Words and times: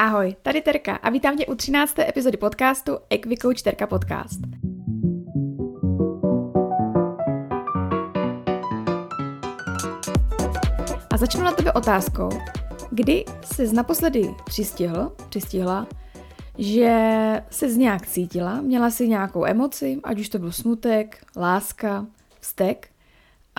Ahoj, 0.00 0.36
tady 0.42 0.60
Terka 0.60 0.96
a 0.96 1.10
vítám 1.10 1.36
tě 1.36 1.46
u 1.46 1.54
13. 1.54 1.98
epizody 1.98 2.36
podcastu 2.36 2.98
Equicoach 3.10 3.62
Terka 3.62 3.86
Podcast. 3.86 4.40
A 11.10 11.16
začnu 11.16 11.42
na 11.42 11.52
tebe 11.52 11.72
otázkou, 11.72 12.28
kdy 12.90 13.24
jsi 13.44 13.74
naposledy 13.74 14.34
přistihl, 14.44 15.12
přistihla, 15.28 15.86
že 16.58 16.92
se 17.50 17.70
z 17.70 17.76
nějak 17.76 18.06
cítila, 18.06 18.60
měla 18.60 18.90
si 18.90 19.08
nějakou 19.08 19.44
emoci, 19.44 20.00
ať 20.04 20.20
už 20.20 20.28
to 20.28 20.38
byl 20.38 20.52
smutek, 20.52 21.24
láska, 21.36 22.06
vztek, 22.40 22.88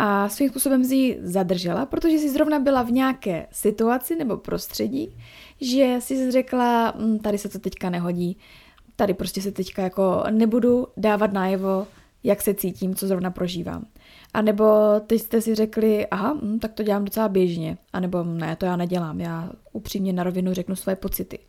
a 0.02 0.30
svým 0.30 0.50
způsobem 0.50 0.86
si 0.86 0.96
ji 0.96 1.20
zadržela, 1.22 1.86
protože 1.86 2.18
si 2.18 2.30
zrovna 2.30 2.60
byla 2.60 2.84
v 2.84 2.92
nějaké 2.92 3.48
situaci 3.52 4.16
nebo 4.16 4.38
prostředí, 4.38 5.16
že 5.62 5.96
si 6.00 6.32
řekla, 6.32 6.94
hm, 6.98 7.20
tady 7.20 7.38
se 7.38 7.50
to 7.50 7.60
teďka 7.60 7.90
nehodí, 7.90 8.38
tady 8.96 9.14
prostě 9.14 9.42
se 9.42 9.52
teďka 9.52 9.82
jako 9.82 10.24
nebudu 10.32 10.88
dávat 10.98 11.34
najevo, 11.34 11.88
jak 12.24 12.42
se 12.42 12.54
cítím, 12.54 12.96
co 12.96 13.08
zrovna 13.08 13.32
prožívám. 13.32 13.86
A 14.34 14.42
nebo 14.42 14.66
teď 15.08 15.22
jste 15.22 15.42
si 15.42 15.56
řekli, 15.56 16.08
aha, 16.08 16.34
hm, 16.34 16.60
tak 16.60 16.74
to 16.74 16.84
dělám 16.84 17.06
docela 17.06 17.28
běžně. 17.28 17.78
A 17.94 18.00
nebo 18.00 18.24
ne, 18.24 18.56
to 18.56 18.66
já 18.66 18.76
nedělám, 18.76 19.20
já 19.22 19.50
upřímně 19.74 20.14
na 20.14 20.24
rovinu 20.24 20.54
řeknu 20.54 20.76
své 20.76 20.96
pocity. 20.96 21.40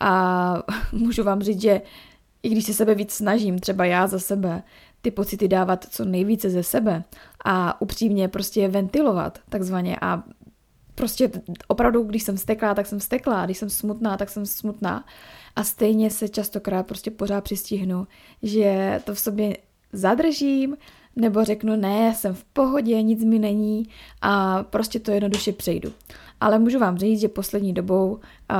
A 0.00 0.62
můžu 0.92 1.24
vám 1.24 1.42
říct, 1.42 1.62
že 1.62 1.82
i 2.42 2.48
když 2.48 2.64
se 2.64 2.74
sebe 2.74 2.94
víc 2.94 3.12
snažím, 3.12 3.58
třeba 3.58 3.84
já 3.84 4.06
za 4.06 4.18
sebe, 4.18 4.62
ty 5.02 5.10
pocity 5.10 5.48
dávat 5.48 5.86
co 5.90 6.04
nejvíce 6.04 6.50
ze 6.50 6.62
sebe 6.62 7.04
a 7.44 7.80
upřímně 7.80 8.28
prostě 8.28 8.60
je 8.60 8.68
ventilovat 8.68 9.38
takzvaně 9.48 9.96
a 10.00 10.22
prostě 10.98 11.30
opravdu, 11.68 12.02
když 12.02 12.22
jsem 12.22 12.38
steklá, 12.38 12.74
tak 12.74 12.86
jsem 12.86 13.00
steklá, 13.00 13.44
když 13.44 13.58
jsem 13.58 13.70
smutná, 13.70 14.16
tak 14.16 14.28
jsem 14.28 14.46
smutná 14.46 15.04
a 15.56 15.64
stejně 15.64 16.10
se 16.10 16.28
častokrát 16.28 16.86
prostě 16.86 17.10
pořád 17.10 17.44
přistihnu, 17.44 18.06
že 18.42 19.00
to 19.04 19.14
v 19.14 19.20
sobě 19.20 19.56
zadržím, 19.92 20.76
nebo 21.16 21.44
řeknu, 21.44 21.76
ne, 21.76 22.14
jsem 22.14 22.34
v 22.34 22.44
pohodě, 22.44 23.02
nic 23.02 23.24
mi 23.24 23.38
není 23.38 23.88
a 24.22 24.62
prostě 24.62 25.00
to 25.00 25.10
jednoduše 25.10 25.52
přejdu. 25.52 25.92
Ale 26.40 26.58
můžu 26.58 26.78
vám 26.78 26.98
říct, 26.98 27.20
že 27.20 27.28
poslední 27.28 27.72
dobou, 27.74 28.18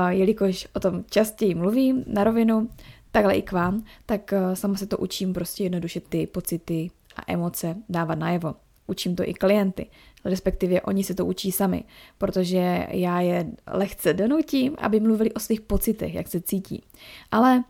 jelikož 0.09 0.67
o 0.73 0.79
tom 0.79 1.03
častěji 1.09 1.55
mluvím 1.55 2.03
na 2.07 2.23
rovinu, 2.23 2.69
takhle 3.11 3.35
i 3.35 3.41
k 3.41 3.51
vám, 3.51 3.83
tak 4.05 4.33
eh, 4.33 4.55
sama 4.55 4.75
se 4.75 4.87
to 4.87 4.97
učím 4.97 5.33
prostě 5.33 5.63
jednoduše 5.63 5.99
ty 5.99 6.27
pocity 6.27 6.91
a 7.15 7.21
emoce 7.27 7.75
dávat 7.89 8.19
najevo. 8.19 8.55
Učím 8.87 9.15
to 9.15 9.29
i 9.29 9.33
klienty, 9.33 9.87
respektive 10.25 10.81
oni 10.81 11.03
se 11.03 11.15
to 11.15 11.25
učí 11.25 11.51
sami, 11.51 11.83
protože 12.17 12.87
já 12.91 13.21
je 13.21 13.51
lehce 13.67 14.13
donutím, 14.13 14.75
aby 14.77 14.99
mluvili 14.99 15.33
o 15.33 15.39
svých 15.39 15.61
pocitech, 15.61 16.13
jak 16.13 16.27
se 16.27 16.41
cítí. 16.41 16.83
Ale 17.31 17.63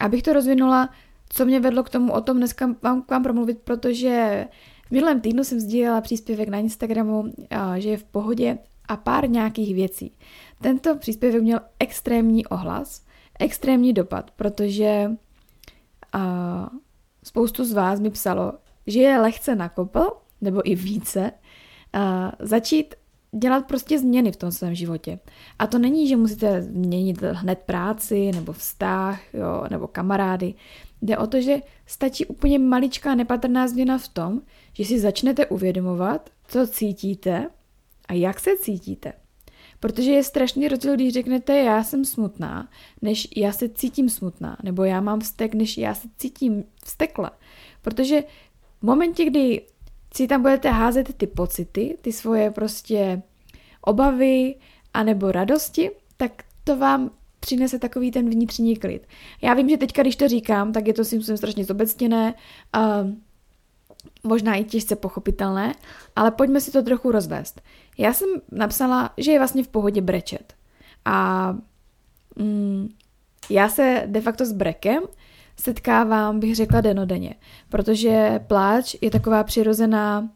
abych 0.00 0.22
to 0.22 0.32
rozvinula, 0.32 0.90
co 1.28 1.44
mě 1.44 1.60
vedlo 1.60 1.82
k 1.82 1.90
tomu 1.90 2.12
o 2.12 2.20
tom 2.20 2.36
dneska 2.36 2.74
vám, 2.82 3.02
k 3.02 3.10
vám 3.10 3.22
promluvit, 3.22 3.58
protože 3.58 4.46
v 4.86 4.90
minulém 4.90 5.20
týdnu 5.20 5.44
jsem 5.44 5.60
sdílela 5.60 6.00
příspěvek 6.00 6.48
na 6.48 6.58
Instagramu, 6.58 7.24
že 7.76 7.88
je 7.88 7.96
v 7.96 8.04
pohodě 8.04 8.58
a 8.88 8.96
pár 8.96 9.30
nějakých 9.30 9.74
věcí. 9.74 10.12
Tento 10.60 10.96
příspěvek 10.96 11.42
měl 11.42 11.60
extrémní 11.78 12.46
ohlas, 12.46 13.04
extrémní 13.38 13.92
dopad, 13.92 14.30
protože 14.30 15.10
spoustu 17.24 17.64
z 17.64 17.72
vás 17.72 18.00
mi 18.00 18.10
psalo, 18.10 18.52
že 18.86 19.00
je 19.00 19.18
lehce 19.18 19.54
nakopl, 19.54 20.10
nebo 20.40 20.70
i 20.70 20.74
více, 20.74 21.32
začít 22.38 22.94
dělat 23.32 23.66
prostě 23.66 23.98
změny 23.98 24.32
v 24.32 24.36
tom 24.36 24.52
svém 24.52 24.74
životě. 24.74 25.18
A 25.58 25.66
to 25.66 25.78
není, 25.78 26.08
že 26.08 26.16
musíte 26.16 26.62
změnit 26.62 27.22
hned 27.22 27.58
práci, 27.58 28.32
nebo 28.32 28.52
vztah, 28.52 29.34
jo, 29.34 29.64
nebo 29.70 29.86
kamarády. 29.86 30.54
Jde 31.02 31.18
o 31.18 31.26
to, 31.26 31.40
že 31.40 31.56
stačí 31.86 32.26
úplně 32.26 32.58
maličká 32.58 33.14
nepatrná 33.14 33.68
změna 33.68 33.98
v 33.98 34.08
tom, 34.08 34.40
že 34.72 34.84
si 34.84 35.00
začnete 35.00 35.46
uvědomovat, 35.46 36.30
co 36.48 36.66
cítíte 36.66 37.50
a 38.08 38.12
jak 38.12 38.40
se 38.40 38.50
cítíte. 38.60 39.12
Protože 39.80 40.10
je 40.10 40.24
strašný 40.24 40.68
rozdíl, 40.68 40.94
když 40.94 41.12
řeknete 41.12 41.58
já 41.58 41.84
jsem 41.84 42.04
smutná, 42.04 42.68
než 43.02 43.28
já 43.36 43.52
se 43.52 43.68
cítím 43.68 44.08
smutná, 44.08 44.56
nebo 44.62 44.84
já 44.84 45.00
mám 45.00 45.20
vztek, 45.20 45.54
než 45.54 45.78
já 45.78 45.94
se 45.94 46.08
cítím 46.16 46.64
vztekla. 46.84 47.30
Protože 47.82 48.22
v 48.80 48.82
momentě, 48.82 49.24
kdy 49.24 49.62
si 50.14 50.26
tam 50.26 50.42
budete 50.42 50.70
házet 50.70 51.14
ty 51.16 51.26
pocity, 51.26 51.98
ty 52.00 52.12
svoje 52.12 52.50
prostě 52.50 53.22
obavy 53.80 54.54
anebo 54.94 55.32
radosti, 55.32 55.90
tak 56.16 56.42
to 56.64 56.76
vám 56.76 57.10
přinese 57.40 57.78
takový 57.78 58.10
ten 58.10 58.30
vnitřní 58.30 58.76
klid. 58.76 59.06
Já 59.42 59.54
vím, 59.54 59.68
že 59.68 59.76
teďka, 59.76 60.02
když 60.02 60.16
to 60.16 60.28
říkám, 60.28 60.72
tak 60.72 60.86
je 60.86 60.94
to 60.94 61.04
si 61.04 61.36
strašně 61.36 61.64
zobecněné, 61.64 62.34
uh, 62.76 63.10
možná 64.22 64.54
i 64.54 64.64
těžce 64.64 64.96
pochopitelné, 64.96 65.74
ale 66.16 66.30
pojďme 66.30 66.60
si 66.60 66.72
to 66.72 66.82
trochu 66.82 67.10
rozvést. 67.10 67.60
Já 67.98 68.12
jsem 68.12 68.28
napsala, 68.52 69.14
že 69.16 69.32
je 69.32 69.38
vlastně 69.38 69.64
v 69.64 69.68
pohodě 69.68 70.00
brečet. 70.00 70.54
A 71.04 71.48
mm, 72.36 72.88
já 73.50 73.68
se 73.68 74.02
de 74.06 74.20
facto 74.20 74.46
s 74.46 74.52
brekem 74.52 75.02
setkávám, 75.60 76.40
bych 76.40 76.56
řekla, 76.56 76.80
denodenně, 76.80 77.34
protože 77.68 78.40
pláč 78.46 78.96
je 79.00 79.10
taková 79.10 79.44
přirozená 79.44 80.28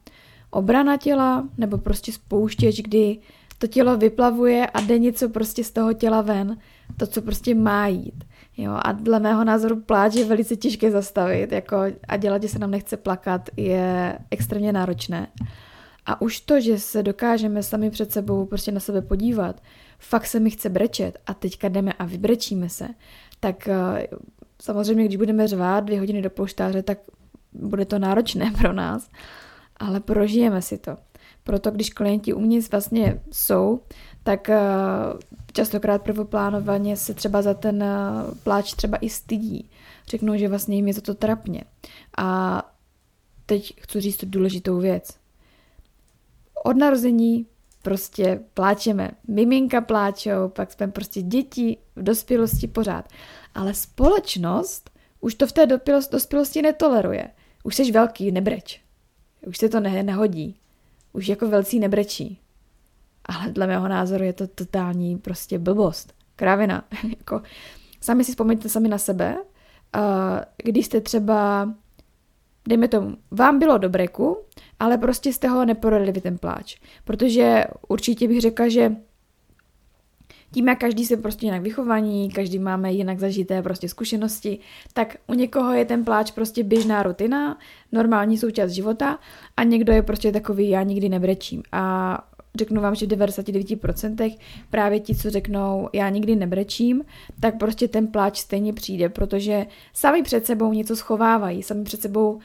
obrana 0.50 0.96
těla, 0.96 1.48
nebo 1.58 1.78
prostě 1.78 2.12
spouštěč, 2.12 2.80
kdy 2.80 3.18
to 3.58 3.66
tělo 3.66 3.96
vyplavuje 3.96 4.66
a 4.66 4.80
jde 4.80 4.98
něco 4.98 5.28
prostě 5.28 5.64
z 5.64 5.70
toho 5.70 5.92
těla 5.92 6.20
ven, 6.20 6.56
to, 6.96 7.06
co 7.06 7.22
prostě 7.22 7.54
má 7.54 7.86
jít. 7.86 8.24
Jo, 8.56 8.78
a 8.82 8.92
dle 8.92 9.20
mého 9.20 9.44
názoru 9.44 9.80
pláč 9.80 10.14
je 10.14 10.24
velice 10.24 10.56
těžké 10.56 10.90
zastavit 10.90 11.52
jako, 11.52 11.76
a 12.08 12.16
dělat, 12.16 12.42
že 12.42 12.48
se 12.48 12.58
nám 12.58 12.70
nechce 12.70 12.96
plakat, 12.96 13.50
je 13.56 14.18
extrémně 14.30 14.72
náročné. 14.72 15.26
A 16.06 16.20
už 16.20 16.40
to, 16.40 16.60
že 16.60 16.78
se 16.78 17.02
dokážeme 17.02 17.62
sami 17.62 17.90
před 17.90 18.12
sebou 18.12 18.46
prostě 18.46 18.72
na 18.72 18.80
sebe 18.80 19.02
podívat, 19.02 19.62
fakt 19.98 20.26
se 20.26 20.40
mi 20.40 20.50
chce 20.50 20.68
brečet 20.68 21.18
a 21.26 21.34
teďka 21.34 21.68
jdeme 21.68 21.92
a 21.92 22.04
vybrečíme 22.04 22.68
se, 22.68 22.88
tak 23.40 23.68
eh, 23.68 24.06
samozřejmě, 24.64 25.04
když 25.04 25.16
budeme 25.16 25.48
řvát 25.48 25.84
dvě 25.84 25.98
hodiny 25.98 26.22
do 26.22 26.30
poštáře, 26.30 26.82
tak 26.82 26.98
bude 27.52 27.84
to 27.84 27.98
náročné 27.98 28.52
pro 28.58 28.72
nás, 28.72 29.10
ale 29.76 30.00
prožijeme 30.00 30.62
si 30.62 30.78
to. 30.78 30.96
Proto 31.42 31.70
když 31.70 31.90
klienti 31.90 32.32
u 32.32 32.40
mě 32.40 32.60
vlastně 32.70 33.20
jsou, 33.32 33.80
tak 34.22 34.48
eh, 34.48 34.60
častokrát 35.52 36.02
prvoplánovaně 36.02 36.96
se 36.96 37.14
třeba 37.14 37.42
za 37.42 37.54
ten 37.54 37.82
eh, 37.82 37.96
pláč 38.42 38.74
třeba 38.74 38.98
i 38.98 39.10
stydí. 39.10 39.70
Řeknou, 40.08 40.36
že 40.36 40.48
vlastně 40.48 40.76
jim 40.76 40.88
je 40.88 40.94
to 40.94 41.14
trapně. 41.14 41.64
A 42.18 42.62
teď 43.46 43.74
chci 43.80 44.00
říct 44.00 44.16
tu 44.16 44.26
důležitou 44.26 44.78
věc. 44.78 45.16
Od 46.64 46.76
narození 46.76 47.46
prostě 47.82 48.40
pláčeme. 48.54 49.10
Miminka 49.28 49.80
pláčou, 49.80 50.48
pak 50.48 50.72
jsme 50.72 50.88
prostě 50.88 51.22
děti 51.22 51.76
v 51.96 52.02
dospělosti 52.02 52.66
pořád. 52.66 53.08
Ale 53.54 53.74
společnost 53.74 54.90
už 55.20 55.34
to 55.34 55.46
v 55.46 55.52
té 55.52 55.66
dospělosti 56.10 56.62
netoleruje. 56.62 57.30
Už 57.62 57.76
jsi 57.76 57.92
velký, 57.92 58.32
nebreč. 58.32 58.80
Už 59.46 59.58
se 59.58 59.68
to 59.68 59.80
ne, 59.80 60.02
nehodí. 60.02 60.56
Už 61.12 61.28
jako 61.28 61.48
velcí 61.48 61.78
nebrečí. 61.78 62.40
Ale 63.24 63.52
dle 63.52 63.66
mého 63.66 63.88
názoru 63.88 64.24
je 64.24 64.32
to 64.32 64.46
totální 64.46 65.18
prostě 65.18 65.58
blbost. 65.58 66.14
Kravina. 66.36 66.84
jako, 67.18 67.42
sami 68.00 68.24
si 68.24 68.32
vzpomeňte 68.32 68.68
sami 68.68 68.88
na 68.88 68.98
sebe, 68.98 69.36
uh, 69.36 70.02
když 70.64 70.86
jste 70.86 71.00
třeba, 71.00 71.68
dejme 72.68 72.88
tomu, 72.88 73.16
vám 73.30 73.58
bylo 73.58 73.78
do 73.78 73.88
breku, 73.88 74.38
ale 74.80 74.98
prostě 74.98 75.32
z 75.32 75.38
toho 75.38 75.64
neporodili 75.64 76.20
ten 76.20 76.38
pláč. 76.38 76.76
Protože 77.04 77.64
určitě 77.88 78.28
bych 78.28 78.40
řekla, 78.40 78.68
že 78.68 78.96
tím, 80.54 80.68
jak 80.68 80.78
každý 80.78 81.06
se 81.06 81.16
prostě 81.16 81.46
jinak 81.46 81.62
vychovaní, 81.62 82.30
každý 82.30 82.58
máme 82.58 82.92
jinak 82.92 83.18
zažité 83.18 83.62
prostě 83.62 83.88
zkušenosti, 83.88 84.58
tak 84.92 85.16
u 85.26 85.34
někoho 85.34 85.72
je 85.72 85.84
ten 85.84 86.04
pláč 86.04 86.30
prostě 86.30 86.62
běžná 86.62 87.02
rutina, 87.02 87.58
normální 87.92 88.38
součást 88.38 88.70
života 88.70 89.18
a 89.56 89.64
někdo 89.64 89.92
je 89.92 90.02
prostě 90.02 90.32
takový, 90.32 90.68
já 90.68 90.82
nikdy 90.82 91.08
nebrečím. 91.08 91.62
A 91.72 92.18
řeknu 92.54 92.82
vám, 92.82 92.94
že 92.94 93.06
v 93.06 93.08
99% 93.08 94.36
právě 94.70 95.00
ti, 95.00 95.14
co 95.14 95.30
řeknou, 95.30 95.88
já 95.92 96.08
nikdy 96.08 96.36
nebrečím, 96.36 97.04
tak 97.40 97.58
prostě 97.58 97.88
ten 97.88 98.06
pláč 98.06 98.38
stejně 98.38 98.72
přijde, 98.72 99.08
protože 99.08 99.66
sami 99.92 100.22
před 100.22 100.46
sebou 100.46 100.72
něco 100.72 100.96
schovávají, 100.96 101.62
sami 101.62 101.84
před 101.84 102.02
sebou 102.02 102.32
uh, 102.32 102.40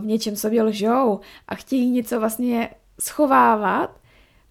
v 0.00 0.06
něčem 0.06 0.36
sobě 0.36 0.62
lžou 0.62 1.20
a 1.48 1.54
chtějí 1.54 1.90
něco 1.90 2.20
vlastně 2.20 2.70
schovávat 3.00 4.00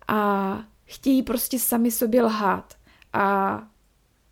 a 0.08 0.60
chtějí 0.86 1.24
prostě 1.24 1.60
sami 1.60 1.92
sobě 1.92 2.24
lhát. 2.24 2.74
A 3.16 3.64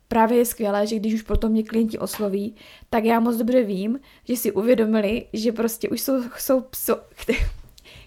právě 0.08 0.38
je 0.38 0.44
skvělé, 0.44 0.86
že 0.86 0.96
když 0.96 1.14
už 1.14 1.22
potom 1.22 1.52
mě 1.52 1.62
klienti 1.62 1.98
osloví, 1.98 2.54
tak 2.90 3.04
já 3.04 3.20
moc 3.20 3.36
dobře 3.36 3.62
vím, 3.62 4.00
že 4.24 4.36
si 4.36 4.52
uvědomili, 4.52 5.26
že 5.32 5.52
prostě 5.52 5.88
už 5.88 6.00
jsou, 6.00 6.22
jsou 6.38 6.60
pso, 6.60 7.00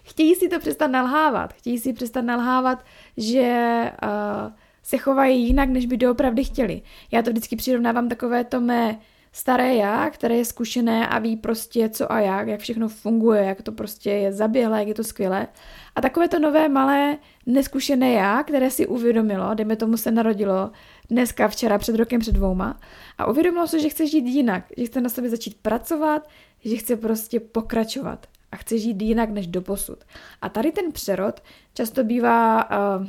chtějí 0.02 0.34
si 0.34 0.48
to 0.48 0.58
přestat 0.58 0.86
nalhávat. 0.86 1.52
Chtějí 1.52 1.78
si 1.78 1.92
přestat 1.92 2.22
nalhávat, 2.22 2.84
že 3.16 3.82
uh, 4.02 4.52
se 4.82 4.98
chovají 4.98 5.46
jinak, 5.46 5.68
než 5.68 5.86
by 5.86 5.96
doopravdy 5.96 6.44
chtěli. 6.44 6.82
Já 7.12 7.22
to 7.22 7.30
vždycky 7.30 7.56
přirovnávám 7.56 8.08
takové 8.08 8.44
to 8.44 8.60
mé 8.60 8.98
staré 9.32 9.74
já, 9.74 10.10
které 10.10 10.36
je 10.36 10.44
zkušené 10.44 11.08
a 11.08 11.18
ví 11.18 11.36
prostě 11.36 11.88
co 11.88 12.12
a 12.12 12.20
jak, 12.20 12.48
jak 12.48 12.60
všechno 12.60 12.88
funguje, 12.88 13.44
jak 13.44 13.62
to 13.62 13.72
prostě 13.72 14.10
je 14.10 14.32
zaběhlé, 14.32 14.78
jak 14.78 14.88
je 14.88 14.94
to 14.94 15.04
skvělé. 15.04 15.48
A 15.94 16.00
takové 16.00 16.28
to 16.28 16.38
nové, 16.38 16.68
malé, 16.68 17.18
neskušené 17.46 18.12
já, 18.12 18.42
které 18.42 18.70
si 18.70 18.86
uvědomilo, 18.86 19.54
dejme 19.54 19.76
tomu 19.76 19.96
se 19.96 20.10
narodilo 20.10 20.70
dneska, 21.10 21.48
včera, 21.48 21.78
před 21.78 21.96
rokem, 21.96 22.20
před 22.20 22.32
dvouma, 22.32 22.80
a 23.18 23.26
uvědomilo 23.26 23.66
se, 23.66 23.80
že 23.80 23.88
chce 23.88 24.06
žít 24.06 24.26
jinak, 24.26 24.64
že 24.76 24.86
chce 24.86 25.00
na 25.00 25.08
sobě 25.08 25.30
začít 25.30 25.58
pracovat, 25.62 26.28
že 26.64 26.76
chce 26.76 26.96
prostě 26.96 27.40
pokračovat 27.40 28.26
a 28.52 28.56
chce 28.56 28.78
žít 28.78 29.02
jinak 29.02 29.30
než 29.30 29.46
do 29.46 29.62
posud. 29.62 30.04
A 30.42 30.48
tady 30.48 30.72
ten 30.72 30.92
přerod 30.92 31.40
často 31.74 32.04
bývá, 32.04 32.70
uh, 32.70 33.06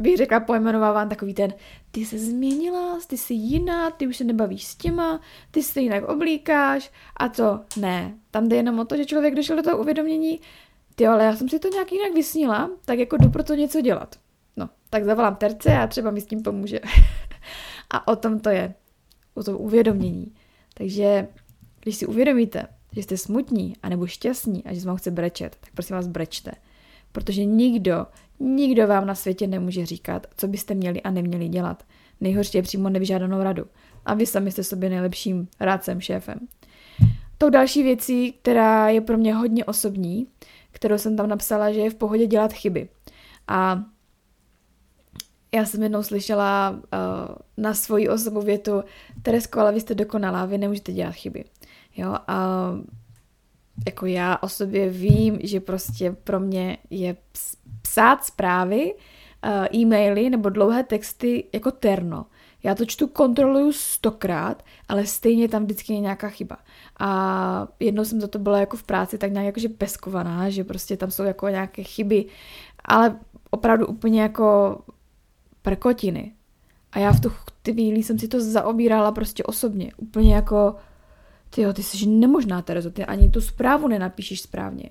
bych 0.00 0.16
řekla, 0.16 0.40
pojmenováván 0.40 1.08
takový 1.08 1.34
ten, 1.34 1.54
ty 1.90 2.06
se 2.06 2.18
změnila, 2.18 2.98
ty 3.06 3.18
jsi 3.18 3.34
jiná, 3.34 3.90
ty 3.90 4.06
už 4.06 4.16
se 4.16 4.24
nebavíš 4.24 4.64
s 4.64 4.76
těma, 4.76 5.20
ty 5.50 5.62
se 5.62 5.80
jinak 5.80 6.08
oblíkáš 6.08 6.92
a 7.16 7.28
to 7.28 7.60
ne. 7.76 8.14
Tam 8.30 8.48
jde 8.48 8.56
jenom 8.56 8.78
o 8.78 8.84
to, 8.84 8.96
že 8.96 9.04
člověk 9.04 9.34
došel 9.34 9.56
do 9.56 9.62
toho 9.62 9.78
uvědomění, 9.78 10.40
ty 10.94 11.06
ale 11.06 11.24
já 11.24 11.36
jsem 11.36 11.48
si 11.48 11.58
to 11.58 11.68
nějak 11.68 11.92
jinak 11.92 12.14
vysnila, 12.14 12.70
tak 12.84 12.98
jako 12.98 13.16
jdu 13.16 13.30
pro 13.30 13.42
to 13.42 13.54
něco 13.54 13.80
dělat. 13.80 14.16
No, 14.56 14.68
tak 14.90 15.04
zavolám 15.04 15.36
terce 15.36 15.76
a 15.76 15.86
třeba 15.86 16.10
mi 16.10 16.20
s 16.20 16.26
tím 16.26 16.42
pomůže. 16.42 16.80
a 17.90 18.08
o 18.08 18.16
tom 18.16 18.40
to 18.40 18.50
je. 18.50 18.74
O 19.34 19.44
tom 19.44 19.56
uvědomění. 19.56 20.34
Takže 20.74 21.28
když 21.80 21.96
si 21.96 22.06
uvědomíte, 22.06 22.66
že 22.92 23.02
jste 23.02 23.16
smutní 23.16 23.76
anebo 23.82 24.06
šťastní 24.06 24.64
a 24.64 24.74
že 24.74 24.86
vám 24.86 24.96
chce 24.96 25.10
brečet, 25.10 25.56
tak 25.60 25.70
prosím 25.74 25.96
vás 25.96 26.06
brečte. 26.06 26.52
Protože 27.12 27.44
nikdo, 27.44 28.06
nikdo 28.40 28.86
vám 28.86 29.06
na 29.06 29.14
světě 29.14 29.46
nemůže 29.46 29.86
říkat, 29.86 30.26
co 30.36 30.48
byste 30.48 30.74
měli 30.74 31.02
a 31.02 31.10
neměli 31.10 31.48
dělat. 31.48 31.82
Nejhorší 32.20 32.58
je 32.58 32.62
přímo 32.62 32.88
nevyžádanou 32.88 33.42
radu. 33.42 33.64
A 34.06 34.14
vy 34.14 34.26
sami 34.26 34.50
jste 34.50 34.64
sobě 34.64 34.90
nejlepším 34.90 35.48
rádcem, 35.60 36.00
šéfem. 36.00 36.38
Tou 37.38 37.50
další 37.50 37.82
věcí, 37.82 38.32
která 38.32 38.88
je 38.88 39.00
pro 39.00 39.18
mě 39.18 39.34
hodně 39.34 39.64
osobní, 39.64 40.26
kterou 40.70 40.98
jsem 40.98 41.16
tam 41.16 41.28
napsala, 41.28 41.72
že 41.72 41.80
je 41.80 41.90
v 41.90 41.94
pohodě 41.94 42.26
dělat 42.26 42.52
chyby. 42.52 42.88
A 43.48 43.84
já 45.54 45.64
jsem 45.64 45.82
jednou 45.82 46.02
slyšela 46.02 46.70
uh, 46.70 46.78
na 47.56 47.74
svoji 47.74 48.08
osobu 48.08 48.40
větu, 48.40 48.82
Teresko, 49.22 49.60
ale 49.60 49.72
vy 49.72 49.80
jste 49.80 49.94
dokonalá, 49.94 50.46
vy 50.46 50.58
nemůžete 50.58 50.92
dělat 50.92 51.12
chyby. 51.12 51.44
Jo, 51.96 52.16
a 52.26 52.70
jako 53.86 54.06
já 54.06 54.38
o 54.42 54.48
sobě 54.48 54.90
vím, 54.90 55.38
že 55.42 55.60
prostě 55.60 56.16
pro 56.24 56.40
mě 56.40 56.78
je 56.90 57.16
psát 57.82 58.24
zprávy, 58.24 58.94
uh, 58.94 59.66
e-maily 59.74 60.30
nebo 60.30 60.48
dlouhé 60.48 60.82
texty 60.82 61.44
jako 61.52 61.70
terno. 61.70 62.26
Já 62.62 62.74
to 62.74 62.84
čtu, 62.84 63.06
kontroluju 63.06 63.72
stokrát, 63.72 64.62
ale 64.88 65.06
stejně 65.06 65.48
tam 65.48 65.64
vždycky 65.64 65.92
je 65.92 66.00
nějaká 66.00 66.28
chyba. 66.28 66.56
A 66.98 67.68
jednou 67.80 68.04
jsem 68.04 68.20
za 68.20 68.28
to 68.28 68.38
byla 68.38 68.58
jako 68.58 68.76
v 68.76 68.82
práci 68.82 69.18
tak 69.18 69.32
nějak 69.32 69.46
jakože 69.46 69.68
peskovaná, 69.68 70.50
že 70.50 70.64
prostě 70.64 70.96
tam 70.96 71.10
jsou 71.10 71.22
jako 71.22 71.48
nějaké 71.48 71.82
chyby, 71.82 72.24
ale 72.84 73.18
opravdu 73.50 73.86
úplně 73.86 74.22
jako 74.22 74.78
prkotiny. 75.62 76.32
A 76.92 76.98
já 76.98 77.12
v 77.12 77.20
tu 77.20 77.32
chvíli 77.64 78.02
jsem 78.02 78.18
si 78.18 78.28
to 78.28 78.40
zaobírala 78.40 79.12
prostě 79.12 79.42
osobně. 79.42 79.92
Úplně 79.96 80.34
jako, 80.34 80.76
ty 81.50 81.72
ty 81.74 81.82
jsi 81.82 82.06
nemožná, 82.06 82.62
Terezo, 82.62 82.90
ty 82.90 83.04
ani 83.04 83.30
tu 83.30 83.40
zprávu 83.40 83.88
nenapíšeš 83.88 84.40
správně. 84.40 84.90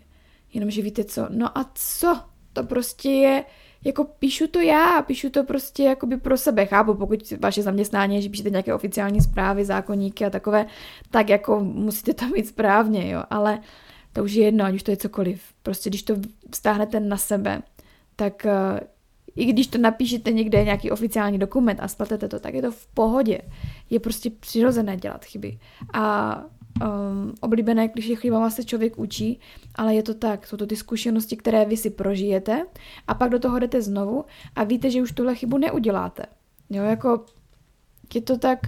Jenomže 0.53 0.81
víte 0.81 1.03
co, 1.03 1.27
no 1.29 1.57
a 1.57 1.71
co? 1.73 2.19
To 2.53 2.63
prostě 2.63 3.09
je, 3.09 3.43
jako 3.85 4.03
píšu 4.03 4.47
to 4.47 4.59
já, 4.59 5.01
píšu 5.01 5.29
to 5.29 5.43
prostě 5.43 5.83
jakoby 5.83 6.17
pro 6.17 6.37
sebe, 6.37 6.65
chápu, 6.65 6.93
pokud 6.93 7.33
vaše 7.39 7.63
zaměstnání 7.63 8.15
je, 8.15 8.21
že 8.21 8.29
píšete 8.29 8.49
nějaké 8.49 8.73
oficiální 8.73 9.21
zprávy, 9.21 9.65
zákonníky 9.65 10.25
a 10.25 10.29
takové, 10.29 10.65
tak 11.11 11.29
jako 11.29 11.59
musíte 11.59 12.13
to 12.13 12.25
mít 12.27 12.47
správně, 12.47 13.09
jo, 13.09 13.23
ale 13.29 13.59
to 14.13 14.23
už 14.23 14.33
je 14.33 14.45
jedno, 14.45 14.65
ať 14.65 14.75
už 14.75 14.83
to 14.83 14.91
je 14.91 14.97
cokoliv. 14.97 15.41
Prostě 15.63 15.89
když 15.89 16.03
to 16.03 16.15
stáhnete 16.55 16.99
na 16.99 17.17
sebe, 17.17 17.61
tak 18.15 18.45
uh, 18.45 18.79
i 19.35 19.45
když 19.45 19.67
to 19.67 19.77
napíšete 19.77 20.31
někde 20.31 20.63
nějaký 20.63 20.91
oficiální 20.91 21.37
dokument 21.37 21.79
a 21.81 21.87
spletete 21.87 22.27
to, 22.27 22.39
tak 22.39 22.53
je 22.53 22.61
to 22.61 22.71
v 22.71 22.87
pohodě. 22.87 23.39
Je 23.89 23.99
prostě 23.99 24.29
přirozené 24.29 24.97
dělat 24.97 25.25
chyby. 25.25 25.59
A 25.93 26.35
um, 26.81 27.33
oblíbené, 27.41 27.87
když 27.87 28.05
je 28.05 28.15
chybama 28.15 28.49
se 28.49 28.63
člověk 28.63 28.99
učí, 28.99 29.39
ale 29.75 29.95
je 29.95 30.03
to 30.03 30.13
tak, 30.13 30.47
jsou 30.47 30.57
to 30.57 30.67
ty 30.67 30.75
zkušenosti, 30.75 31.37
které 31.37 31.65
vy 31.65 31.77
si 31.77 31.89
prožijete 31.89 32.65
a 33.07 33.13
pak 33.13 33.29
do 33.29 33.39
toho 33.39 33.59
jdete 33.59 33.81
znovu 33.81 34.25
a 34.55 34.63
víte, 34.63 34.91
že 34.91 35.01
už 35.01 35.11
tuhle 35.11 35.35
chybu 35.35 35.57
neuděláte. 35.57 36.23
Jo, 36.69 36.83
jako 36.83 37.25
je 38.13 38.21
to 38.21 38.37
tak 38.37 38.59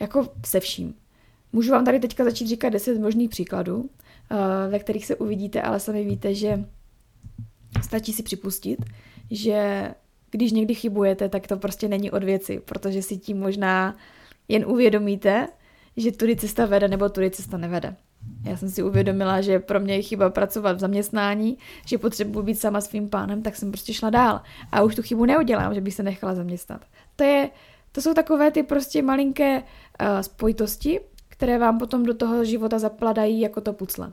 jako 0.00 0.28
se 0.46 0.60
vším. 0.60 0.94
Můžu 1.52 1.72
vám 1.72 1.84
tady 1.84 2.00
teďka 2.00 2.24
začít 2.24 2.46
říkat 2.46 2.68
10 2.68 2.98
možných 2.98 3.30
příkladů, 3.30 3.76
uh, 3.76 3.88
ve 4.70 4.78
kterých 4.78 5.06
se 5.06 5.16
uvidíte, 5.16 5.62
ale 5.62 5.80
sami 5.80 6.04
víte, 6.04 6.34
že 6.34 6.64
stačí 7.82 8.12
si 8.12 8.22
připustit, 8.22 8.78
že 9.30 9.90
když 10.30 10.52
někdy 10.52 10.74
chybujete, 10.74 11.28
tak 11.28 11.46
to 11.46 11.56
prostě 11.56 11.88
není 11.88 12.10
od 12.10 12.24
věci, 12.24 12.60
protože 12.64 13.02
si 13.02 13.16
tím 13.16 13.40
možná 13.40 13.96
jen 14.48 14.64
uvědomíte, 14.66 15.48
že 15.96 16.12
tudy 16.12 16.36
cesta 16.36 16.66
vede 16.66 16.88
nebo 16.88 17.08
tudy 17.08 17.30
cesta 17.30 17.56
nevede. 17.56 17.96
Já 18.44 18.56
jsem 18.56 18.70
si 18.70 18.82
uvědomila, 18.82 19.40
že 19.40 19.58
pro 19.58 19.80
mě 19.80 19.94
je 19.94 20.02
chyba 20.02 20.30
pracovat 20.30 20.76
v 20.76 20.80
zaměstnání, 20.80 21.58
že 21.86 21.98
potřebuji 21.98 22.42
být 22.42 22.60
sama 22.60 22.80
svým 22.80 23.08
pánem, 23.08 23.42
tak 23.42 23.56
jsem 23.56 23.70
prostě 23.70 23.94
šla 23.94 24.10
dál. 24.10 24.40
A 24.72 24.82
už 24.82 24.94
tu 24.94 25.02
chybu 25.02 25.24
neudělám, 25.24 25.74
že 25.74 25.80
bych 25.80 25.94
se 25.94 26.02
nechala 26.02 26.34
zaměstnat. 26.34 26.84
To, 27.16 27.24
je, 27.24 27.50
to 27.92 28.02
jsou 28.02 28.14
takové 28.14 28.50
ty 28.50 28.62
prostě 28.62 29.02
malinké 29.02 29.58
uh, 29.58 30.20
spojitosti, 30.20 31.00
které 31.28 31.58
vám 31.58 31.78
potom 31.78 32.02
do 32.02 32.14
toho 32.14 32.44
života 32.44 32.78
zapladají 32.78 33.40
jako 33.40 33.60
to 33.60 33.72
pucle. 33.72 34.12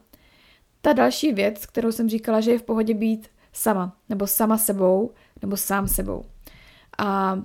Ta 0.81 0.93
další 0.93 1.33
věc, 1.33 1.65
kterou 1.65 1.91
jsem 1.91 2.09
říkala, 2.09 2.41
že 2.41 2.51
je 2.51 2.59
v 2.59 2.63
pohodě 2.63 2.93
být 2.93 3.27
sama, 3.53 3.95
nebo 4.09 4.27
sama 4.27 4.57
sebou, 4.57 5.11
nebo 5.41 5.57
sám 5.57 5.87
sebou. 5.87 6.25
A 6.97 7.39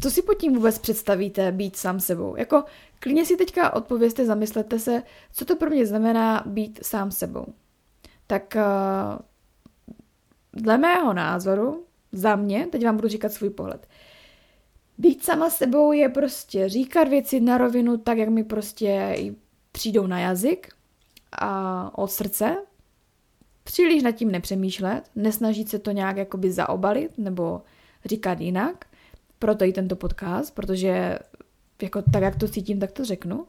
co 0.00 0.10
si 0.10 0.22
pod 0.22 0.34
tím 0.34 0.54
vůbec 0.54 0.78
představíte 0.78 1.52
být 1.52 1.76
sám 1.76 2.00
sebou? 2.00 2.36
Jako 2.36 2.64
klidně 2.98 3.24
si 3.24 3.36
teďka 3.36 3.74
odpověste, 3.74 4.26
zamyslete 4.26 4.78
se, 4.78 5.02
co 5.32 5.44
to 5.44 5.56
pro 5.56 5.70
mě 5.70 5.86
znamená 5.86 6.42
být 6.46 6.80
sám 6.82 7.10
sebou. 7.10 7.46
Tak 8.26 8.56
uh, 8.56 9.18
dle 10.52 10.78
mého 10.78 11.12
názoru, 11.12 11.84
za 12.12 12.36
mě, 12.36 12.66
teď 12.66 12.84
vám 12.84 12.96
budu 12.96 13.08
říkat 13.08 13.32
svůj 13.32 13.50
pohled, 13.50 13.88
být 14.98 15.24
sama 15.24 15.50
sebou 15.50 15.92
je 15.92 16.08
prostě 16.08 16.68
říkat 16.68 17.08
věci 17.08 17.40
na 17.40 17.58
rovinu 17.58 17.96
tak, 17.96 18.18
jak 18.18 18.28
mi 18.28 18.44
prostě 18.44 19.16
přijdou 19.72 20.06
na 20.06 20.20
jazyk 20.20 20.68
a 21.32 21.98
od 21.98 22.10
srdce, 22.10 22.56
příliš 23.64 24.02
nad 24.02 24.12
tím 24.12 24.30
nepřemýšlet, 24.30 25.10
nesnažit 25.16 25.68
se 25.68 25.78
to 25.78 25.90
nějak 25.90 26.16
jakoby 26.16 26.52
zaobalit 26.52 27.18
nebo 27.18 27.62
říkat 28.04 28.40
jinak, 28.40 28.84
proto 29.38 29.64
i 29.64 29.72
tento 29.72 29.96
podcast, 29.96 30.54
protože 30.54 31.18
jako 31.82 32.02
tak, 32.02 32.22
jak 32.22 32.36
to 32.36 32.48
cítím, 32.48 32.80
tak 32.80 32.92
to 32.92 33.04
řeknu. 33.04 33.46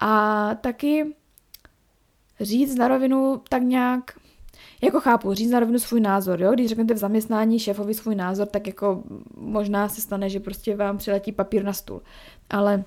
A 0.00 0.54
taky 0.54 1.14
říct 2.40 2.74
na 2.74 2.88
rovinu 2.88 3.42
tak 3.48 3.62
nějak, 3.62 4.18
jako 4.82 5.00
chápu, 5.00 5.34
říct 5.34 5.50
na 5.50 5.60
rovinu 5.60 5.78
svůj 5.78 6.00
názor, 6.00 6.42
jo? 6.42 6.52
Když 6.52 6.68
řeknete 6.68 6.94
v 6.94 6.98
zaměstnání 6.98 7.58
šéfovi 7.58 7.94
svůj 7.94 8.14
názor, 8.14 8.46
tak 8.46 8.66
jako 8.66 9.02
možná 9.36 9.88
se 9.88 10.00
stane, 10.00 10.30
že 10.30 10.40
prostě 10.40 10.76
vám 10.76 10.98
přiletí 10.98 11.32
papír 11.32 11.64
na 11.64 11.72
stůl. 11.72 12.02
Ale, 12.50 12.84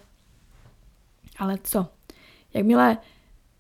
ale 1.38 1.58
co? 1.64 1.88
Jakmile 2.54 2.98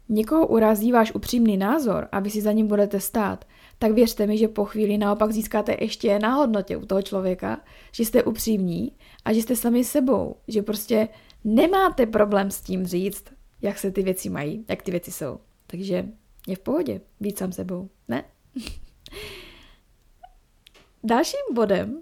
někoho 0.09 0.47
urazí 0.47 0.91
váš 0.91 1.13
upřímný 1.13 1.57
názor 1.57 2.07
a 2.11 2.19
vy 2.19 2.29
si 2.29 2.41
za 2.41 2.51
ním 2.51 2.67
budete 2.67 2.99
stát, 2.99 3.45
tak 3.79 3.91
věřte 3.91 4.27
mi, 4.27 4.37
že 4.37 4.47
po 4.47 4.65
chvíli 4.65 4.97
naopak 4.97 5.31
získáte 5.31 5.77
ještě 5.79 6.19
na 6.19 6.33
hodnotě 6.33 6.77
u 6.77 6.85
toho 6.85 7.01
člověka, 7.01 7.61
že 7.91 8.05
jste 8.05 8.23
upřímní 8.23 8.91
a 9.25 9.33
že 9.33 9.41
jste 9.41 9.55
sami 9.55 9.83
sebou, 9.83 10.35
že 10.47 10.61
prostě 10.61 11.07
nemáte 11.43 12.05
problém 12.05 12.51
s 12.51 12.61
tím 12.61 12.85
říct, 12.85 13.23
jak 13.61 13.79
se 13.79 13.91
ty 13.91 14.03
věci 14.03 14.29
mají, 14.29 14.65
jak 14.69 14.81
ty 14.81 14.91
věci 14.91 15.11
jsou. 15.11 15.39
Takže 15.67 16.05
je 16.47 16.55
v 16.55 16.59
pohodě 16.59 17.01
být 17.19 17.37
sám 17.37 17.51
sebou, 17.51 17.89
ne? 18.07 18.23
Dalším 21.03 21.39
bodem, 21.53 22.01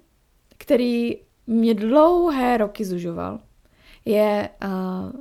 který 0.57 1.17
mě 1.47 1.73
dlouhé 1.73 2.57
roky 2.57 2.85
zužoval, 2.85 3.39
je 4.05 4.49
uh, 4.65 5.11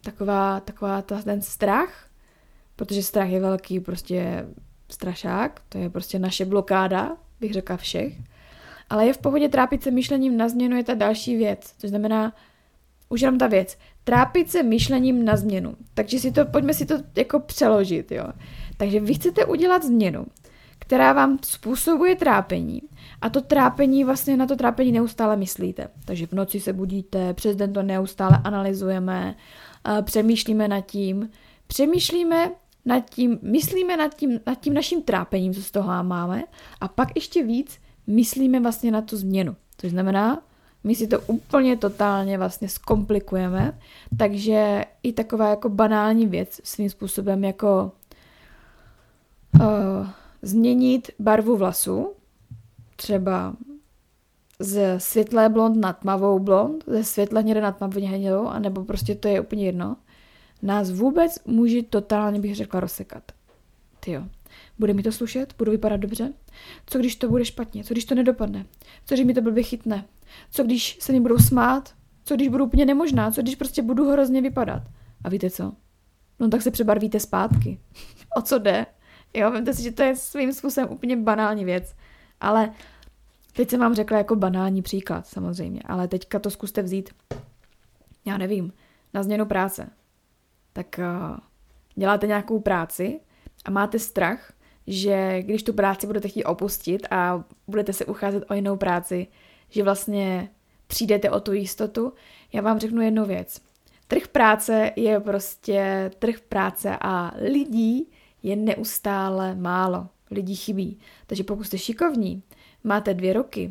taková, 0.00 0.60
taková 0.60 1.02
ta, 1.02 1.22
ten 1.22 1.42
strach, 1.42 2.09
protože 2.80 3.02
strach 3.02 3.28
je 3.28 3.40
velký 3.40 3.80
prostě 3.80 4.46
strašák, 4.88 5.60
to 5.68 5.78
je 5.78 5.90
prostě 5.90 6.18
naše 6.18 6.44
blokáda, 6.44 7.16
bych 7.40 7.52
řekla 7.52 7.76
všech. 7.76 8.14
Ale 8.90 9.06
je 9.06 9.12
v 9.12 9.18
pohodě 9.18 9.48
trápit 9.48 9.82
se 9.82 9.90
myšlením 9.90 10.36
na 10.36 10.48
změnu 10.48 10.76
je 10.76 10.84
ta 10.84 10.94
další 10.94 11.36
věc, 11.36 11.74
což 11.78 11.90
znamená, 11.90 12.32
už 13.08 13.20
jenom 13.20 13.38
ta 13.38 13.46
věc, 13.46 13.78
trápit 14.04 14.50
se 14.50 14.62
myšlením 14.62 15.24
na 15.24 15.36
změnu. 15.36 15.76
Takže 15.94 16.18
si 16.18 16.32
to, 16.32 16.44
pojďme 16.44 16.74
si 16.74 16.86
to 16.86 16.94
jako 17.16 17.40
přeložit, 17.40 18.12
jo. 18.12 18.24
Takže 18.76 19.00
vy 19.00 19.14
chcete 19.14 19.44
udělat 19.44 19.84
změnu, 19.84 20.26
která 20.78 21.12
vám 21.12 21.38
způsobuje 21.44 22.16
trápení. 22.16 22.82
A 23.20 23.30
to 23.30 23.40
trápení, 23.40 24.04
vlastně 24.04 24.36
na 24.36 24.46
to 24.46 24.56
trápení 24.56 24.92
neustále 24.92 25.36
myslíte. 25.36 25.88
Takže 26.04 26.26
v 26.26 26.32
noci 26.32 26.60
se 26.60 26.72
budíte, 26.72 27.34
přes 27.34 27.56
den 27.56 27.72
to 27.72 27.82
neustále 27.82 28.40
analyzujeme, 28.44 29.34
přemýšlíme 30.02 30.68
nad 30.68 30.80
tím, 30.80 31.30
přemýšlíme 31.66 32.50
nad 32.84 33.10
tím, 33.10 33.38
myslíme 33.42 33.96
nad 33.96 34.14
tím, 34.14 34.40
nad 34.46 34.60
tím 34.60 34.74
naším 34.74 35.02
trápením, 35.02 35.54
co 35.54 35.62
z 35.62 35.70
toho 35.70 36.04
máme, 36.04 36.42
a 36.80 36.88
pak 36.88 37.08
ještě 37.14 37.44
víc 37.44 37.80
myslíme 38.06 38.60
vlastně 38.60 38.90
na 38.90 39.02
tu 39.02 39.16
změnu. 39.16 39.56
To 39.76 39.88
znamená, 39.88 40.42
my 40.84 40.94
si 40.94 41.06
to 41.06 41.20
úplně 41.20 41.76
totálně 41.76 42.38
vlastně 42.38 42.68
zkomplikujeme, 42.68 43.78
takže 44.16 44.84
i 45.02 45.12
taková 45.12 45.48
jako 45.48 45.68
banální 45.68 46.26
věc 46.26 46.60
svým 46.64 46.90
způsobem 46.90 47.44
jako 47.44 47.92
uh, 49.60 50.06
změnit 50.42 51.10
barvu 51.18 51.56
vlasu, 51.56 52.12
třeba 52.96 53.54
ze 54.58 55.00
světlé 55.00 55.48
blond 55.48 55.76
na 55.76 55.92
tmavou 55.92 56.38
blond, 56.38 56.84
ze 56.86 57.04
světle 57.04 57.40
hnědé 57.40 57.60
na 57.60 57.72
tmavě 57.72 58.08
hnědou, 58.08 58.46
anebo 58.46 58.84
prostě 58.84 59.14
to 59.14 59.28
je 59.28 59.40
úplně 59.40 59.66
jedno, 59.66 59.96
nás 60.62 60.90
vůbec 60.90 61.38
může 61.46 61.82
totálně, 61.82 62.40
bych 62.40 62.56
řekla, 62.56 62.80
rozsekat. 62.80 63.32
Ty 64.00 64.12
jo. 64.12 64.22
Bude 64.78 64.94
mi 64.94 65.02
to 65.02 65.12
slušet? 65.12 65.54
Budu 65.58 65.70
vypadat 65.70 65.96
dobře? 65.96 66.32
Co 66.86 66.98
když 66.98 67.16
to 67.16 67.28
bude 67.28 67.44
špatně? 67.44 67.84
Co 67.84 67.94
když 67.94 68.04
to 68.04 68.14
nedopadne? 68.14 68.66
Co 69.06 69.14
když 69.14 69.26
mi 69.26 69.34
to 69.34 69.40
blbě 69.40 69.62
chytne? 69.62 70.04
Co 70.50 70.64
když 70.64 70.98
se 71.00 71.12
mi 71.12 71.20
budou 71.20 71.38
smát? 71.38 71.94
Co 72.24 72.34
když 72.34 72.48
budu 72.48 72.64
úplně 72.64 72.86
nemožná? 72.86 73.30
Co 73.30 73.42
když 73.42 73.56
prostě 73.56 73.82
budu 73.82 74.10
hrozně 74.10 74.42
vypadat? 74.42 74.82
A 75.24 75.28
víte 75.28 75.50
co? 75.50 75.72
No 76.38 76.48
tak 76.48 76.62
se 76.62 76.70
přebarvíte 76.70 77.20
zpátky. 77.20 77.80
o 78.36 78.42
co 78.42 78.58
jde? 78.58 78.86
Jo, 79.34 79.50
vemte 79.50 79.74
si, 79.74 79.82
že 79.82 79.92
to 79.92 80.02
je 80.02 80.16
svým 80.16 80.52
způsobem 80.52 80.88
úplně 80.92 81.16
banální 81.16 81.64
věc. 81.64 81.94
Ale 82.40 82.70
teď 83.52 83.70
jsem 83.70 83.80
vám 83.80 83.94
řekla 83.94 84.18
jako 84.18 84.36
banální 84.36 84.82
příklad, 84.82 85.26
samozřejmě. 85.26 85.82
Ale 85.84 86.08
teďka 86.08 86.38
to 86.38 86.50
zkuste 86.50 86.82
vzít, 86.82 87.10
já 88.24 88.38
nevím, 88.38 88.72
na 89.14 89.22
změnu 89.22 89.46
práce. 89.46 89.90
Tak 90.72 90.86
uh, 90.98 91.36
děláte 91.94 92.26
nějakou 92.26 92.60
práci 92.60 93.20
a 93.64 93.70
máte 93.70 93.98
strach, 93.98 94.52
že 94.86 95.42
když 95.42 95.62
tu 95.62 95.72
práci 95.72 96.06
budete 96.06 96.28
chtít 96.28 96.44
opustit 96.44 97.06
a 97.10 97.44
budete 97.68 97.92
se 97.92 98.04
ucházet 98.04 98.44
o 98.50 98.54
jinou 98.54 98.76
práci, 98.76 99.26
že 99.68 99.82
vlastně 99.82 100.50
přijdete 100.86 101.30
o 101.30 101.40
tu 101.40 101.52
jistotu. 101.52 102.12
Já 102.52 102.62
vám 102.62 102.78
řeknu 102.78 103.02
jednu 103.02 103.24
věc. 103.24 103.60
Trh 104.08 104.28
práce 104.28 104.92
je 104.96 105.20
prostě 105.20 106.10
trh 106.18 106.40
práce 106.40 106.96
a 107.00 107.32
lidí 107.36 108.10
je 108.42 108.56
neustále 108.56 109.54
málo. 109.54 110.08
Lidí 110.30 110.56
chybí. 110.56 110.98
Takže 111.26 111.44
pokud 111.44 111.64
jste 111.64 111.78
šikovní, 111.78 112.42
máte 112.84 113.14
dvě 113.14 113.32
ruky 113.32 113.70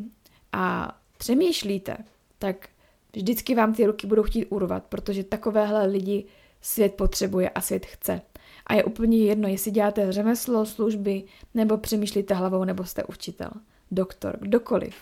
a 0.52 0.96
přemýšlíte, 1.18 1.96
tak 2.38 2.68
vždycky 3.12 3.54
vám 3.54 3.74
ty 3.74 3.86
ruky 3.86 4.06
budou 4.06 4.22
chtít 4.22 4.46
urvat, 4.46 4.84
protože 4.84 5.24
takovéhle 5.24 5.86
lidi 5.86 6.24
svět 6.60 6.94
potřebuje 6.94 7.50
a 7.50 7.60
svět 7.60 7.86
chce. 7.86 8.20
A 8.66 8.74
je 8.74 8.84
úplně 8.84 9.18
jedno, 9.18 9.48
jestli 9.48 9.70
děláte 9.70 10.12
řemeslo, 10.12 10.66
služby, 10.66 11.24
nebo 11.54 11.78
přemýšlíte 11.78 12.34
hlavou, 12.34 12.64
nebo 12.64 12.84
jste 12.84 13.04
učitel, 13.04 13.50
doktor, 13.90 14.38
kdokoliv. 14.40 14.94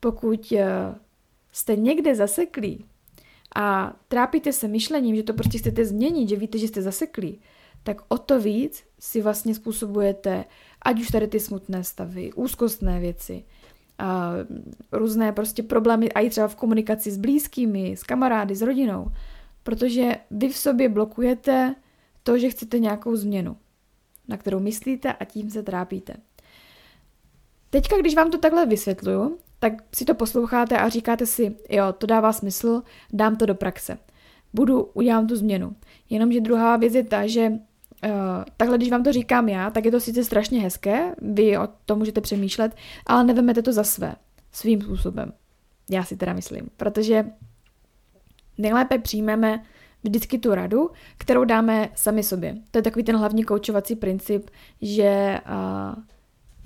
Pokud 0.00 0.52
eh, 0.52 0.94
jste 1.52 1.76
někde 1.76 2.14
zaseklí 2.14 2.84
a 3.54 3.96
trápíte 4.08 4.52
se 4.52 4.68
myšlením, 4.68 5.16
že 5.16 5.22
to 5.22 5.32
prostě 5.32 5.58
chcete 5.58 5.84
změnit, 5.84 6.28
že 6.28 6.36
víte, 6.36 6.58
že 6.58 6.68
jste 6.68 6.82
zaseklí, 6.82 7.40
tak 7.82 8.02
o 8.08 8.18
to 8.18 8.40
víc 8.40 8.84
si 8.98 9.22
vlastně 9.22 9.54
způsobujete, 9.54 10.44
ať 10.82 11.00
už 11.00 11.08
tady 11.08 11.28
ty 11.28 11.40
smutné 11.40 11.84
stavy, 11.84 12.32
úzkostné 12.32 13.00
věci, 13.00 13.44
a 14.00 14.32
různé 14.92 15.32
prostě 15.32 15.62
problémy, 15.62 16.12
a 16.12 16.20
i 16.20 16.30
třeba 16.30 16.48
v 16.48 16.54
komunikaci 16.54 17.10
s 17.10 17.16
blízkými, 17.16 17.96
s 17.96 18.02
kamarády, 18.02 18.54
s 18.54 18.62
rodinou, 18.62 19.06
protože 19.70 20.16
vy 20.30 20.48
v 20.48 20.56
sobě 20.56 20.88
blokujete 20.88 21.74
to, 22.22 22.38
že 22.38 22.50
chcete 22.50 22.78
nějakou 22.78 23.16
změnu, 23.16 23.56
na 24.28 24.36
kterou 24.36 24.60
myslíte 24.60 25.12
a 25.12 25.24
tím 25.24 25.50
se 25.50 25.62
trápíte. 25.62 26.14
Teďka, 27.70 27.96
když 27.98 28.14
vám 28.14 28.30
to 28.30 28.38
takhle 28.38 28.66
vysvětluju, 28.66 29.38
tak 29.58 29.72
si 29.94 30.04
to 30.04 30.14
posloucháte 30.14 30.78
a 30.78 30.88
říkáte 30.88 31.26
si, 31.26 31.56
jo, 31.68 31.92
to 31.98 32.06
dává 32.06 32.32
smysl, 32.32 32.82
dám 33.12 33.36
to 33.36 33.46
do 33.46 33.54
praxe. 33.54 33.98
Budu, 34.54 34.84
udělám 34.84 35.26
tu 35.26 35.36
změnu. 35.36 35.76
Jenomže 36.10 36.40
druhá 36.40 36.76
věc 36.76 36.94
je 36.94 37.04
ta, 37.04 37.26
že 37.26 37.52
Uh, 38.04 38.44
takhle, 38.56 38.76
když 38.76 38.90
vám 38.90 39.02
to 39.02 39.12
říkám 39.12 39.48
já, 39.48 39.70
tak 39.70 39.84
je 39.84 39.90
to 39.90 40.00
sice 40.00 40.24
strašně 40.24 40.60
hezké, 40.60 41.14
vy 41.22 41.58
o 41.58 41.68
tom 41.86 41.98
můžete 41.98 42.20
přemýšlet, 42.20 42.76
ale 43.06 43.24
nevemete 43.24 43.62
to 43.62 43.72
za 43.72 43.84
své, 43.84 44.14
svým 44.52 44.82
způsobem. 44.82 45.32
Já 45.90 46.04
si 46.04 46.16
teda 46.16 46.32
myslím, 46.32 46.68
protože 46.76 47.26
nejlépe 48.60 48.98
přijmeme 48.98 49.62
vždycky 50.04 50.38
tu 50.38 50.54
radu, 50.54 50.90
kterou 51.18 51.44
dáme 51.44 51.88
sami 51.94 52.22
sobě. 52.22 52.56
To 52.70 52.78
je 52.78 52.82
takový 52.82 53.04
ten 53.04 53.16
hlavní 53.16 53.44
koučovací 53.44 53.96
princip, 53.96 54.50
že 54.82 55.40
uh, 55.46 56.02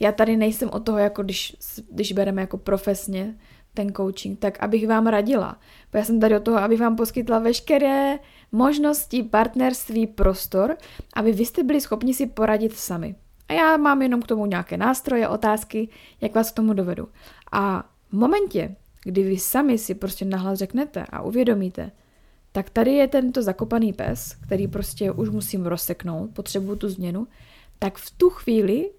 já 0.01 0.13
tady 0.13 0.37
nejsem 0.37 0.71
o 0.73 0.81
toho, 0.81 0.99
jako 0.99 1.23
když, 1.23 1.57
když 1.91 2.13
bereme 2.13 2.41
jako 2.41 2.59
profesně 2.59 3.35
ten 3.75 3.93
coaching, 3.93 4.39
tak 4.39 4.63
abych 4.63 4.89
vám 4.89 5.07
radila. 5.07 5.59
Já 5.93 6.05
jsem 6.05 6.21
tady 6.21 6.37
o 6.37 6.41
toho, 6.41 6.59
abych 6.59 6.81
vám 6.81 6.97
poskytla 6.97 7.39
veškeré 7.39 8.19
možnosti, 8.53 9.23
partnerství, 9.23 10.07
prostor, 10.07 10.77
aby 11.15 11.33
vy 11.33 11.45
jste 11.47 11.63
byli 11.63 11.81
schopni 11.81 12.15
si 12.15 12.27
poradit 12.27 12.77
sami. 12.77 13.15
A 13.49 13.53
já 13.53 13.77
mám 13.77 14.03
jenom 14.03 14.23
k 14.23 14.27
tomu 14.27 14.47
nějaké 14.47 14.77
nástroje, 14.77 15.29
otázky, 15.29 15.89
jak 16.21 16.35
vás 16.35 16.51
k 16.51 16.55
tomu 16.55 16.73
dovedu. 16.73 17.09
A 17.53 17.85
v 18.13 18.17
momentě, 18.17 18.77
kdy 19.05 19.23
vy 19.23 19.39
sami 19.39 19.79
si 19.79 19.95
prostě 19.95 20.25
nahlas 20.25 20.59
řeknete 20.59 21.05
a 21.11 21.23
uvědomíte, 21.23 21.91
tak 22.53 22.71
tady 22.71 22.93
je 22.93 23.09
tento 23.09 23.43
zakopaný 23.43 23.93
pes, 23.93 24.35
který 24.35 24.69
prostě 24.69 25.13
už 25.13 25.29
musím 25.29 25.67
rozseknout, 25.67 26.31
potřebuju 26.31 26.77
tu 26.77 26.89
změnu, 26.89 27.27
tak 27.79 27.99
v 27.99 28.11
tu 28.11 28.31
chvíli 28.31 28.91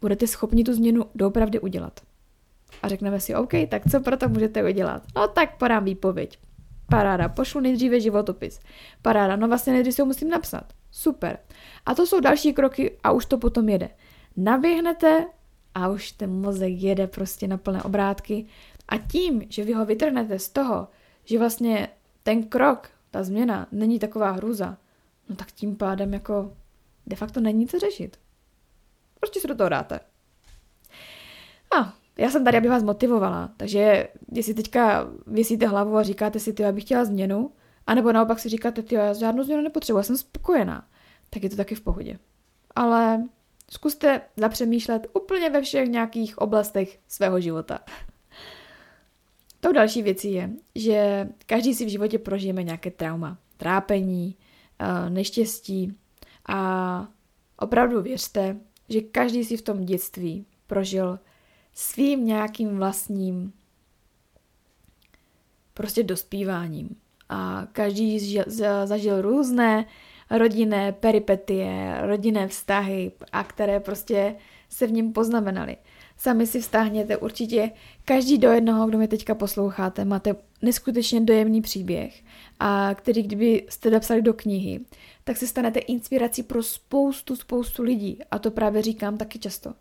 budete 0.00 0.26
schopni 0.26 0.64
tu 0.64 0.74
změnu 0.74 1.04
doopravdy 1.14 1.60
udělat. 1.60 2.00
A 2.82 2.88
řekneme 2.88 3.20
si, 3.20 3.34
OK, 3.34 3.52
tak 3.68 3.90
co 3.90 4.00
pro 4.00 4.16
to 4.16 4.28
můžete 4.28 4.64
udělat? 4.64 5.02
No 5.16 5.28
tak 5.28 5.58
podám 5.58 5.84
výpověď. 5.84 6.38
Paráda, 6.90 7.28
pošlu 7.28 7.60
nejdříve 7.60 8.00
životopis. 8.00 8.60
Paráda, 9.02 9.36
no 9.36 9.48
vlastně 9.48 9.72
nejdřív 9.72 9.94
si 9.94 10.02
ho 10.02 10.06
musím 10.06 10.28
napsat. 10.28 10.72
Super. 10.90 11.38
A 11.86 11.94
to 11.94 12.06
jsou 12.06 12.20
další 12.20 12.52
kroky 12.52 12.98
a 13.04 13.12
už 13.12 13.26
to 13.26 13.38
potom 13.38 13.68
jede. 13.68 13.88
Naběhnete 14.36 15.26
a 15.74 15.88
už 15.88 16.12
ten 16.12 16.32
mozek 16.32 16.72
jede 16.72 17.06
prostě 17.06 17.48
na 17.48 17.56
plné 17.56 17.82
obrátky 17.82 18.46
a 18.88 18.98
tím, 18.98 19.42
že 19.48 19.64
vy 19.64 19.72
ho 19.72 19.86
vytrhnete 19.86 20.38
z 20.38 20.48
toho, 20.48 20.88
že 21.24 21.38
vlastně 21.38 21.88
ten 22.22 22.42
krok, 22.42 22.90
ta 23.10 23.22
změna 23.22 23.66
není 23.72 23.98
taková 23.98 24.30
hrůza, 24.30 24.78
no 25.28 25.36
tak 25.36 25.52
tím 25.52 25.76
pádem 25.76 26.14
jako 26.14 26.56
de 27.06 27.16
facto 27.16 27.40
není 27.40 27.66
co 27.66 27.78
řešit. 27.78 28.16
Prostě 29.20 29.40
se 29.40 29.48
do 29.48 29.54
toho 29.54 29.68
dáte. 29.68 30.00
A 31.78 31.94
já 32.18 32.30
jsem 32.30 32.44
tady, 32.44 32.58
aby 32.58 32.68
vás 32.68 32.82
motivovala, 32.82 33.50
takže 33.56 34.08
jestli 34.32 34.54
teďka 34.54 35.10
vysíte 35.26 35.66
hlavu 35.66 35.96
a 35.96 36.02
říkáte 36.02 36.40
si, 36.40 36.52
ty, 36.52 36.62
já 36.62 36.72
bych 36.72 36.84
chtěla 36.84 37.04
změnu, 37.04 37.52
anebo 37.86 38.12
naopak 38.12 38.38
si 38.38 38.48
říkáte, 38.48 38.82
ty, 38.82 38.94
já 38.94 39.12
žádnou 39.12 39.42
změnu 39.42 39.62
nepotřebuji, 39.62 39.98
já 39.98 40.02
jsem 40.02 40.16
spokojená, 40.16 40.88
tak 41.30 41.42
je 41.42 41.50
to 41.50 41.56
taky 41.56 41.74
v 41.74 41.80
pohodě. 41.80 42.18
Ale 42.76 43.24
zkuste 43.70 44.20
zapřemýšlet 44.36 45.06
úplně 45.12 45.50
ve 45.50 45.62
všech 45.62 45.88
nějakých 45.88 46.38
oblastech 46.38 46.98
svého 47.08 47.40
života. 47.40 47.80
Tou 49.60 49.72
další 49.72 50.02
věcí 50.02 50.32
je, 50.32 50.50
že 50.74 51.28
každý 51.46 51.74
si 51.74 51.84
v 51.84 51.88
životě 51.88 52.18
prožijeme 52.18 52.62
nějaké 52.62 52.90
trauma, 52.90 53.38
trápení, 53.56 54.36
eh, 54.78 55.10
neštěstí 55.10 55.96
a 56.48 57.08
opravdu 57.58 58.02
věřte, 58.02 58.56
že 58.88 59.00
každý 59.00 59.44
si 59.44 59.56
v 59.56 59.62
tom 59.62 59.84
dětství 59.84 60.46
prožil 60.66 61.18
svým 61.74 62.26
nějakým 62.26 62.76
vlastním 62.76 63.52
prostě 65.74 66.02
dospíváním. 66.02 66.96
A 67.28 67.66
každý 67.72 68.38
zažil 68.84 69.22
různé 69.22 69.84
rodinné 70.30 70.92
peripetie, 70.92 71.98
rodinné 72.02 72.48
vztahy, 72.48 73.12
a 73.32 73.44
které 73.44 73.80
prostě 73.80 74.36
se 74.68 74.86
v 74.86 74.92
ním 74.92 75.12
poznamenaly. 75.12 75.76
Sami 76.18 76.46
si 76.46 76.60
vztáhněte 76.60 77.16
určitě 77.16 77.70
každý 78.04 78.38
do 78.38 78.50
jednoho, 78.50 78.86
kdo 78.86 78.98
mě 78.98 79.08
teďka 79.08 79.34
posloucháte, 79.34 80.04
máte 80.04 80.36
neskutečně 80.62 81.20
dojemný 81.20 81.60
příběh, 81.60 82.22
a 82.60 82.94
který 82.94 83.22
kdyby 83.22 83.66
jste 83.68 83.90
napsali 83.90 84.22
do 84.22 84.34
knihy, 84.34 84.80
tak 85.24 85.36
se 85.36 85.46
stanete 85.46 85.78
inspirací 85.78 86.42
pro 86.42 86.62
spoustu, 86.62 87.36
spoustu 87.36 87.82
lidí. 87.82 88.18
A 88.30 88.38
to 88.38 88.50
právě 88.50 88.82
říkám 88.82 89.16
taky 89.16 89.38
často. 89.38 89.74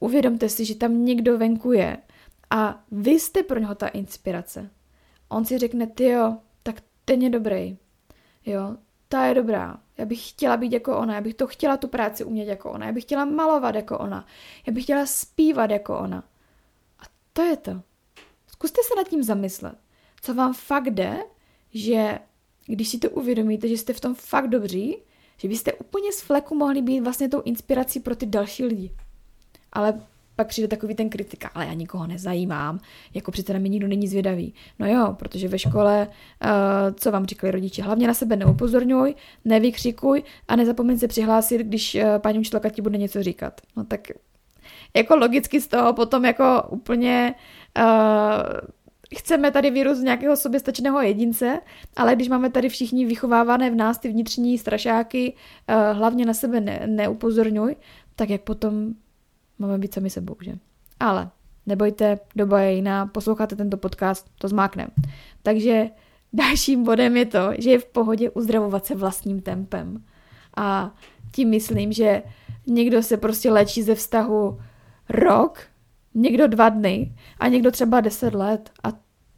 Uvědomte 0.00 0.48
si, 0.48 0.64
že 0.64 0.74
tam 0.74 1.04
někdo 1.04 1.38
venku 1.38 1.72
je 1.72 1.96
a 2.50 2.84
vy 2.90 3.10
jste 3.10 3.42
pro 3.42 3.58
něho 3.58 3.74
ta 3.74 3.88
inspirace. 3.88 4.70
On 5.28 5.44
si 5.44 5.58
řekne, 5.58 5.86
ty 5.86 6.04
jo, 6.04 6.36
tak 6.62 6.76
ten 7.04 7.22
je 7.22 7.30
dobrý. 7.30 7.76
Jo, 8.46 8.76
ta 9.08 9.26
je 9.26 9.34
dobrá. 9.34 9.80
Já 9.98 10.04
bych 10.04 10.28
chtěla 10.28 10.56
být 10.56 10.72
jako 10.72 10.98
ona, 10.98 11.14
já 11.14 11.20
bych 11.20 11.34
to 11.34 11.46
chtěla 11.46 11.76
tu 11.76 11.88
práci 11.88 12.24
umět 12.24 12.44
jako 12.44 12.70
ona, 12.70 12.86
já 12.86 12.92
bych 12.92 13.04
chtěla 13.04 13.24
malovat 13.24 13.74
jako 13.74 13.98
ona, 13.98 14.26
já 14.66 14.72
bych 14.72 14.84
chtěla 14.84 15.06
zpívat 15.06 15.70
jako 15.70 15.98
ona. 15.98 16.24
A 16.98 17.02
to 17.32 17.42
je 17.42 17.56
to. 17.56 17.82
Zkuste 18.46 18.80
se 18.88 18.96
nad 18.96 19.08
tím 19.08 19.22
zamyslet. 19.22 19.78
Co 20.22 20.34
vám 20.34 20.54
fakt 20.54 20.90
jde, 20.90 21.16
že 21.70 22.18
když 22.66 22.88
si 22.88 22.98
to 22.98 23.10
uvědomíte, 23.10 23.68
že 23.68 23.78
jste 23.78 23.92
v 23.92 24.00
tom 24.00 24.14
fakt 24.14 24.48
dobří, 24.48 24.96
že 25.36 25.48
byste 25.48 25.72
úplně 25.72 26.12
z 26.12 26.20
fleku 26.20 26.54
mohli 26.54 26.82
být 26.82 27.00
vlastně 27.00 27.28
tou 27.28 27.42
inspirací 27.42 28.00
pro 28.00 28.16
ty 28.16 28.26
další 28.26 28.64
lidi. 28.64 28.94
Ale 29.72 30.02
pak 30.36 30.48
přijde 30.48 30.68
takový 30.68 30.94
ten 30.94 31.10
kritika, 31.10 31.50
ale 31.54 31.66
já 31.66 31.72
nikoho 31.72 32.06
nezajímám, 32.06 32.80
jako 33.14 33.30
přece 33.30 33.52
na 33.52 33.58
mě 33.58 33.68
nikdo 33.68 33.88
není 33.88 34.08
zvědavý. 34.08 34.54
No 34.78 34.86
jo, 34.88 35.16
protože 35.18 35.48
ve 35.48 35.58
škole, 35.58 36.08
uh, 36.44 36.50
co 36.94 37.10
vám 37.10 37.26
říkali 37.26 37.50
rodiče, 37.50 37.82
hlavně 37.82 38.06
na 38.06 38.14
sebe 38.14 38.36
neupozorňuj, 38.36 39.14
nevykřikuj 39.44 40.22
a 40.48 40.56
nezapomeň 40.56 40.98
se 40.98 41.08
přihlásit, 41.08 41.58
když 41.58 41.94
uh, 41.94 42.02
paní 42.18 42.38
učitelka 42.38 42.68
ti 42.68 42.82
bude 42.82 42.98
něco 42.98 43.22
říkat. 43.22 43.60
No 43.76 43.84
tak 43.84 44.00
jako 44.96 45.16
logicky 45.16 45.60
z 45.60 45.66
toho 45.66 45.92
potom 45.92 46.24
jako 46.24 46.62
úplně 46.70 47.34
uh, 47.78 47.84
chceme 49.16 49.50
tady 49.50 49.70
vyrůst 49.70 50.02
nějakého 50.02 50.36
soběstačného 50.36 51.00
jedince, 51.00 51.60
ale 51.96 52.14
když 52.14 52.28
máme 52.28 52.50
tady 52.50 52.68
všichni 52.68 53.06
vychovávané 53.06 53.70
v 53.70 53.74
nás 53.74 53.98
ty 53.98 54.08
vnitřní 54.08 54.58
strašáky, 54.58 55.34
uh, 55.68 55.96
hlavně 55.96 56.26
na 56.26 56.34
sebe 56.34 56.60
ne, 56.60 56.82
neupozorňuj, 56.86 57.76
tak 58.16 58.30
jak 58.30 58.40
potom 58.40 58.94
máme 59.58 59.78
být 59.78 59.94
sami 59.94 60.10
sebou, 60.10 60.36
že? 60.40 60.52
Ale 61.00 61.30
nebojte, 61.66 62.18
doba 62.36 62.60
je 62.60 62.74
jiná, 62.74 63.06
posloucháte 63.06 63.56
tento 63.56 63.76
podcast, 63.76 64.30
to 64.38 64.48
zmáknem. 64.48 64.88
Takže 65.42 65.86
dalším 66.32 66.84
bodem 66.84 67.16
je 67.16 67.26
to, 67.26 67.50
že 67.58 67.70
je 67.70 67.78
v 67.78 67.86
pohodě 67.86 68.30
uzdravovat 68.30 68.86
se 68.86 68.94
vlastním 68.94 69.40
tempem. 69.40 70.04
A 70.56 70.94
tím 71.32 71.50
myslím, 71.50 71.92
že 71.92 72.22
někdo 72.66 73.02
se 73.02 73.16
prostě 73.16 73.50
léčí 73.50 73.82
ze 73.82 73.94
vztahu 73.94 74.60
rok, 75.08 75.58
někdo 76.14 76.46
dva 76.46 76.68
dny 76.68 77.14
a 77.38 77.48
někdo 77.48 77.70
třeba 77.70 78.00
deset 78.00 78.34
let 78.34 78.70
a 78.84 78.88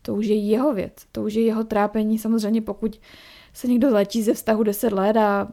to 0.03 0.15
už 0.15 0.27
je 0.27 0.37
jeho 0.37 0.75
věc, 0.75 0.93
to 1.13 1.23
už 1.23 1.35
je 1.35 1.43
jeho 1.43 1.65
trápení. 1.65 2.19
Samozřejmě 2.19 2.63
pokud 2.63 3.01
se 3.57 3.69
někdo 3.69 3.91
léčí 3.91 4.23
ze 4.23 4.35
vztahu 4.35 4.63
10 4.63 4.93
let 4.93 5.17
a 5.17 5.49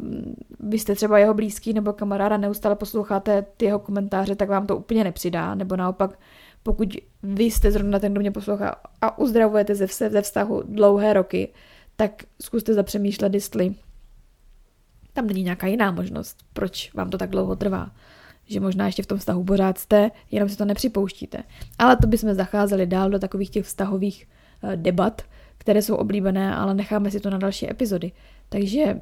vy 0.59 0.79
jste 0.79 0.95
třeba 0.95 1.19
jeho 1.19 1.33
blízký 1.33 1.73
nebo 1.73 1.93
kamaráda, 1.93 2.37
neustále 2.37 2.75
posloucháte 2.75 3.45
ty 3.57 3.65
jeho 3.65 3.79
komentáře, 3.79 4.35
tak 4.35 4.49
vám 4.49 4.67
to 4.67 4.77
úplně 4.77 5.03
nepřidá. 5.03 5.55
Nebo 5.55 5.75
naopak, 5.75 6.19
pokud 6.63 6.97
vy 7.23 7.43
jste 7.43 7.71
zrovna 7.71 7.99
ten, 7.99 8.11
kdo 8.11 8.21
mě 8.21 8.31
poslouchá 8.31 8.75
a 9.01 9.17
uzdravujete 9.17 9.75
ze, 9.75 9.87
ze 10.09 10.21
vztahu 10.21 10.63
dlouhé 10.65 11.13
roky, 11.13 11.53
tak 11.95 12.23
zkuste 12.41 12.73
zapřemýšlet, 12.73 13.33
jestli 13.33 13.75
tam 15.13 15.27
není 15.27 15.43
nějaká 15.43 15.67
jiná 15.67 15.91
možnost, 15.91 16.37
proč 16.53 16.93
vám 16.93 17.09
to 17.09 17.17
tak 17.17 17.29
dlouho 17.29 17.55
trvá. 17.55 17.91
Že 18.45 18.59
možná 18.59 18.85
ještě 18.85 19.03
v 19.03 19.07
tom 19.07 19.17
vztahu 19.17 19.43
pořád 19.43 19.77
jste, 19.77 20.11
jenom 20.31 20.49
si 20.49 20.57
to 20.57 20.65
nepřipouštíte. 20.65 21.43
Ale 21.79 21.97
to 21.97 22.07
bychom 22.07 22.33
zacházeli 22.33 22.85
dál 22.87 23.09
do 23.09 23.19
takových 23.19 23.49
těch 23.49 23.65
vztahových 23.65 24.27
eh, 24.63 24.75
debat, 24.77 25.21
které 25.63 25.81
jsou 25.81 25.95
oblíbené, 25.95 26.55
ale 26.55 26.73
necháme 26.73 27.11
si 27.11 27.19
to 27.19 27.29
na 27.29 27.37
další 27.37 27.69
epizody. 27.69 28.11
Takže 28.49 29.01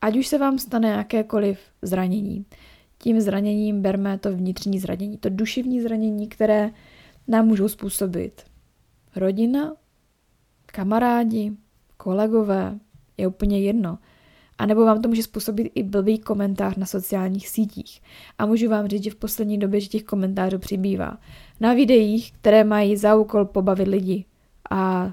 ať 0.00 0.16
už 0.16 0.26
se 0.26 0.38
vám 0.38 0.58
stane 0.58 0.88
jakékoliv 0.88 1.58
zranění, 1.82 2.44
tím 2.98 3.20
zraněním 3.20 3.82
berme 3.82 4.18
to 4.18 4.36
vnitřní 4.36 4.78
zranění, 4.78 5.18
to 5.18 5.28
duševní 5.28 5.80
zranění, 5.80 6.28
které 6.28 6.70
nám 7.28 7.46
můžou 7.46 7.68
způsobit 7.68 8.42
rodina, 9.16 9.72
kamarádi, 10.66 11.52
kolegové, 11.96 12.78
je 13.16 13.26
úplně 13.26 13.60
jedno. 13.60 13.98
A 14.58 14.66
nebo 14.66 14.84
vám 14.84 15.02
to 15.02 15.08
může 15.08 15.22
způsobit 15.22 15.72
i 15.74 15.82
blbý 15.82 16.18
komentář 16.18 16.76
na 16.76 16.86
sociálních 16.86 17.48
sítích. 17.48 18.00
A 18.38 18.46
můžu 18.46 18.68
vám 18.68 18.86
říct, 18.86 19.04
že 19.04 19.10
v 19.10 19.16
poslední 19.16 19.58
době 19.58 19.80
že 19.80 19.88
těch 19.88 20.04
komentářů 20.04 20.58
přibývá. 20.58 21.18
Na 21.60 21.74
videích, 21.74 22.32
které 22.32 22.64
mají 22.64 22.96
za 22.96 23.14
úkol 23.14 23.44
pobavit 23.44 23.88
lidi. 23.88 24.24
A 24.70 25.12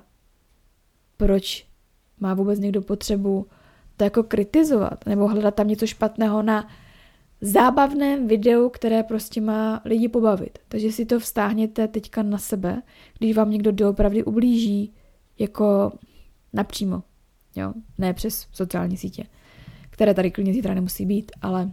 proč 1.17 1.67
má 2.19 2.33
vůbec 2.33 2.59
někdo 2.59 2.81
potřebu 2.81 3.47
to 3.97 4.03
jako 4.03 4.23
kritizovat 4.23 5.05
nebo 5.05 5.27
hledat 5.27 5.55
tam 5.55 5.67
něco 5.67 5.87
špatného 5.87 6.41
na 6.41 6.67
zábavném 7.41 8.27
videu, 8.27 8.69
které 8.69 9.03
prostě 9.03 9.41
má 9.41 9.81
lidi 9.85 10.09
pobavit. 10.09 10.59
Takže 10.67 10.91
si 10.91 11.05
to 11.05 11.19
vztáhněte 11.19 11.87
teďka 11.87 12.23
na 12.23 12.37
sebe, 12.37 12.81
když 13.19 13.35
vám 13.35 13.51
někdo 13.51 13.71
doopravdy 13.71 14.23
ublíží, 14.23 14.93
jako 15.39 15.91
napřímo, 16.53 17.03
jo, 17.55 17.73
ne 17.97 18.13
přes 18.13 18.47
sociální 18.51 18.97
sítě, 18.97 19.23
které 19.89 20.13
tady 20.13 20.31
klidně 20.31 20.53
zítra 20.53 20.73
nemusí 20.73 21.05
být, 21.05 21.31
ale 21.41 21.71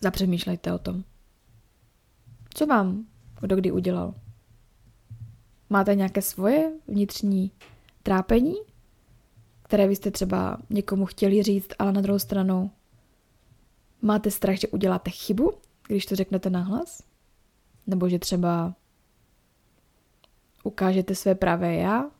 zapřemýšlejte 0.00 0.72
o 0.72 0.78
tom. 0.78 1.04
Co 2.54 2.66
vám 2.66 3.06
kdo 3.40 3.56
kdy 3.56 3.72
udělal? 3.72 4.14
Máte 5.72 5.94
nějaké 5.94 6.22
svoje 6.22 6.72
vnitřní 6.88 7.50
trápení, 8.02 8.54
které 9.62 9.88
byste 9.88 10.10
třeba 10.10 10.58
někomu 10.70 11.06
chtěli 11.06 11.42
říct, 11.42 11.68
ale 11.78 11.92
na 11.92 12.00
druhou 12.00 12.18
stranu 12.18 12.70
máte 14.02 14.30
strach, 14.30 14.56
že 14.56 14.68
uděláte 14.68 15.10
chybu, 15.10 15.52
když 15.88 16.06
to 16.06 16.16
řeknete 16.16 16.50
nahlas? 16.50 17.02
Nebo 17.86 18.08
že 18.08 18.18
třeba 18.18 18.74
ukážete 20.64 21.14
své 21.14 21.34
pravé 21.34 21.74
já? 21.74 22.10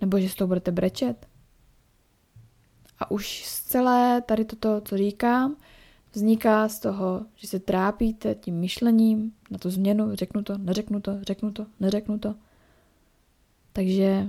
Nebo 0.00 0.20
že 0.20 0.28
s 0.28 0.34
tou 0.34 0.46
budete 0.46 0.72
brečet? 0.72 1.28
A 2.98 3.10
už 3.10 3.44
z 3.46 3.62
celé 3.62 4.22
tady 4.22 4.44
toto, 4.44 4.80
co 4.80 4.96
říkám, 4.96 5.56
vzniká 6.12 6.68
z 6.68 6.78
toho, 6.80 7.26
že 7.34 7.48
se 7.48 7.58
trápíte 7.58 8.34
tím 8.34 8.54
myšlením 8.54 9.32
na 9.50 9.58
tu 9.58 9.70
změnu, 9.70 10.14
řeknu 10.14 10.42
to, 10.42 10.58
neřeknu 10.58 11.00
to, 11.00 11.18
řeknu 11.22 11.52
to, 11.52 11.66
neřeknu 11.80 12.18
to. 12.18 12.34
Takže 13.72 14.28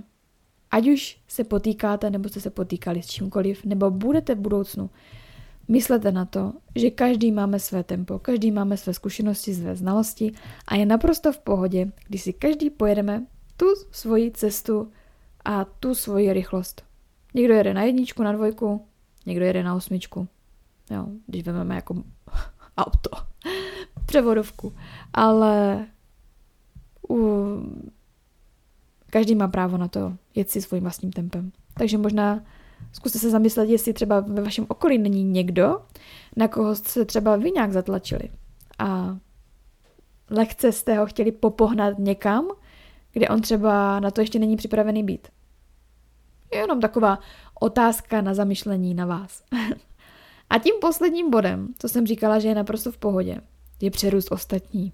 ať 0.71 0.87
už 0.87 1.19
se 1.27 1.43
potýkáte, 1.43 2.09
nebo 2.09 2.29
jste 2.29 2.41
se 2.41 2.49
potýkali 2.49 3.01
s 3.01 3.07
čímkoliv, 3.07 3.65
nebo 3.65 3.91
budete 3.91 4.35
v 4.35 4.39
budoucnu, 4.39 4.89
myslete 5.67 6.11
na 6.11 6.25
to, 6.25 6.53
že 6.75 6.89
každý 6.89 7.31
máme 7.31 7.59
své 7.59 7.83
tempo, 7.83 8.19
každý 8.19 8.51
máme 8.51 8.77
své 8.77 8.93
zkušenosti, 8.93 9.53
své 9.53 9.75
znalosti 9.75 10.31
a 10.67 10.75
je 10.75 10.85
naprosto 10.85 11.33
v 11.33 11.39
pohodě, 11.39 11.91
když 12.07 12.21
si 12.21 12.33
každý 12.33 12.69
pojedeme 12.69 13.25
tu 13.57 13.65
svoji 13.91 14.31
cestu 14.31 14.91
a 15.45 15.65
tu 15.65 15.95
svoji 15.95 16.33
rychlost. 16.33 16.83
Někdo 17.33 17.53
jede 17.53 17.73
na 17.73 17.83
jedničku, 17.83 18.23
na 18.23 18.31
dvojku, 18.31 18.85
někdo 19.25 19.45
jede 19.45 19.63
na 19.63 19.75
osmičku 19.75 20.27
jo, 20.89 21.07
když 21.27 21.43
vezmeme 21.43 21.75
jako 21.75 22.03
auto, 22.77 23.09
převodovku, 24.05 24.73
ale 25.13 25.85
u... 27.09 27.17
každý 29.09 29.35
má 29.35 29.47
právo 29.47 29.77
na 29.77 29.87
to 29.87 30.13
jet 30.35 30.49
si 30.49 30.61
svým 30.61 30.83
vlastním 30.83 31.11
tempem. 31.11 31.51
Takže 31.73 31.97
možná 31.97 32.43
zkuste 32.91 33.19
se 33.19 33.29
zamyslet, 33.29 33.69
jestli 33.69 33.93
třeba 33.93 34.19
ve 34.19 34.41
vašem 34.41 34.65
okolí 34.67 34.97
není 34.97 35.23
někdo, 35.23 35.81
na 36.35 36.47
koho 36.47 36.75
jste 36.75 37.05
třeba 37.05 37.35
vy 37.35 37.51
nějak 37.51 37.73
zatlačili 37.73 38.29
a 38.79 39.17
lehce 40.29 40.71
jste 40.71 40.97
ho 40.97 41.05
chtěli 41.05 41.31
popohnat 41.31 41.99
někam, 41.99 42.47
kde 43.11 43.29
on 43.29 43.41
třeba 43.41 43.99
na 43.99 44.11
to 44.11 44.21
ještě 44.21 44.39
není 44.39 44.57
připravený 44.57 45.03
být. 45.03 45.27
Je 46.53 46.59
jenom 46.59 46.81
taková 46.81 47.19
otázka 47.59 48.21
na 48.21 48.33
zamyšlení 48.33 48.93
na 48.93 49.05
vás. 49.05 49.43
A 50.49 50.57
tím 50.57 50.75
posledním 50.81 51.29
bodem, 51.29 51.73
co 51.79 51.89
jsem 51.89 52.07
říkala, 52.07 52.39
že 52.39 52.47
je 52.47 52.55
naprosto 52.55 52.91
v 52.91 52.97
pohodě, 52.97 53.37
je 53.81 53.91
přerůst 53.91 54.31
ostatní. 54.31 54.93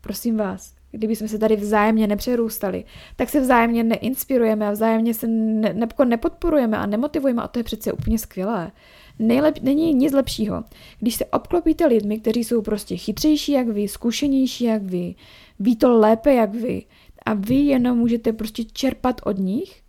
Prosím 0.00 0.36
vás, 0.36 0.74
kdyby 0.90 1.16
jsme 1.16 1.28
se 1.28 1.38
tady 1.38 1.56
vzájemně 1.56 2.06
nepřerůstali, 2.06 2.84
tak 3.16 3.28
se 3.28 3.40
vzájemně 3.40 3.84
neinspirujeme 3.84 4.68
a 4.68 4.70
vzájemně 4.70 5.14
se 5.14 5.26
ne, 5.26 5.74
ne, 5.74 5.88
nepodporujeme 6.04 6.78
a 6.78 6.86
nemotivujeme 6.86 7.42
a 7.42 7.48
to 7.48 7.58
je 7.58 7.62
přece 7.62 7.92
úplně 7.92 8.18
skvělé. 8.18 8.70
Nejlep, 9.18 9.58
není 9.62 9.94
nic 9.94 10.12
lepšího, 10.12 10.64
když 10.98 11.14
se 11.14 11.24
obklopíte 11.24 11.86
lidmi, 11.86 12.20
kteří 12.20 12.44
jsou 12.44 12.62
prostě 12.62 12.96
chytřejší 12.96 13.52
jak 13.52 13.68
vy, 13.68 13.88
zkušenější 13.88 14.64
jak 14.64 14.82
vy, 14.82 15.14
ví 15.60 15.76
to 15.76 15.98
lépe 15.98 16.34
jak 16.34 16.54
vy 16.54 16.84
a 17.26 17.34
vy 17.34 17.54
jenom 17.54 17.98
můžete 17.98 18.32
prostě 18.32 18.64
čerpat 18.64 19.20
od 19.24 19.38
nich 19.38 19.82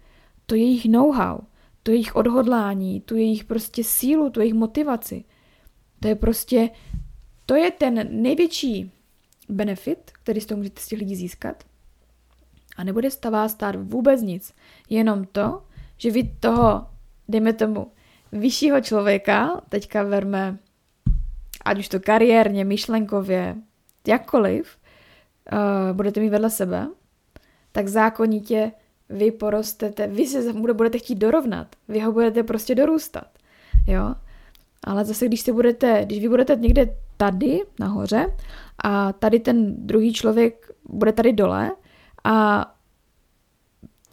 to 0.46 0.56
jejich 0.56 0.86
know-how 0.86 1.38
to 1.84 1.92
jejich 1.92 2.16
odhodlání, 2.16 3.02
tu 3.02 3.16
jejich 3.16 3.44
prostě 3.44 3.84
sílu, 3.84 4.30
tu 4.30 4.40
jejich 4.40 4.54
motivaci. 4.54 5.24
To 6.00 6.08
je 6.08 6.16
prostě, 6.16 6.70
to 7.46 7.56
je 7.56 7.72
ten 7.72 8.22
největší 8.22 8.92
benefit, 9.50 10.12
který 10.24 10.42
z 10.42 10.46
toho 10.46 10.58
můžete 10.58 10.82
z 10.82 10.88
těch 10.88 11.00
lidí 11.00 11.16
získat. 11.16 11.64
A 12.78 12.84
nebude 12.84 13.12
z 13.12 13.20
vás 13.30 13.52
stát 13.52 13.76
vůbec 13.76 14.22
nic. 14.22 14.54
Jenom 14.90 15.26
to, 15.26 15.64
že 15.98 16.12
vy 16.12 16.24
toho, 16.40 16.88
dejme 17.28 17.54
tomu, 17.54 17.92
vyššího 18.32 18.82
člověka, 18.82 19.62
teďka 19.70 20.04
verme, 20.04 20.58
ať 21.66 21.80
už 21.80 21.88
to 21.88 22.00
kariérně, 22.00 22.66
myšlenkově, 22.66 23.56
jakkoliv, 24.08 24.78
uh, 25.52 25.96
budete 25.96 26.20
mít 26.20 26.30
vedle 26.30 26.50
sebe, 26.50 26.88
tak 27.72 27.88
zákonitě 27.88 28.72
vy 29.12 29.32
porostete, 29.32 30.08
vy 30.08 30.28
se 30.28 30.54
budete 30.54 30.98
chtít 30.98 31.16
dorovnat, 31.16 31.68
vy 31.88 32.00
ho 32.00 32.12
budete 32.12 32.44
prostě 32.44 32.76
dorůstat, 32.76 33.28
jo. 33.88 34.16
Ale 34.84 35.06
zase, 35.06 35.26
když 35.26 35.42
se 35.42 35.54
budete, 35.54 36.02
když 36.06 36.20
vy 36.20 36.30
budete 36.30 36.56
někde 36.56 36.96
tady 37.18 37.62
nahoře 37.80 38.38
a 38.84 39.14
tady 39.14 39.40
ten 39.40 39.88
druhý 39.88 40.14
člověk 40.14 40.72
bude 40.90 41.12
tady 41.12 41.34
dole 41.34 41.72
a 42.24 42.66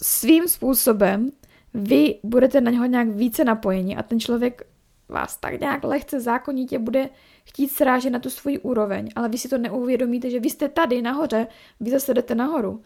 svým 0.02 0.48
způsobem 0.48 1.30
vy 1.74 2.20
budete 2.22 2.60
na 2.60 2.70
něho 2.70 2.86
nějak 2.86 3.08
více 3.08 3.44
napojeni 3.44 3.96
a 3.96 4.02
ten 4.02 4.20
člověk 4.20 4.62
vás 5.08 5.36
tak 5.36 5.60
nějak 5.60 5.84
lehce 5.84 6.20
zákonitě 6.20 6.78
bude 6.78 7.08
chtít 7.44 7.68
srážet 7.68 8.10
na 8.10 8.18
tu 8.18 8.30
svoji 8.30 8.58
úroveň, 8.58 9.08
ale 9.16 9.28
vy 9.28 9.38
si 9.38 9.48
to 9.48 9.58
neuvědomíte, 9.58 10.30
že 10.30 10.40
vy 10.40 10.50
jste 10.50 10.68
tady 10.68 11.02
nahoře, 11.02 11.46
vy 11.80 11.90
zase 11.90 12.14
jdete 12.14 12.34
nahoru. 12.34 12.82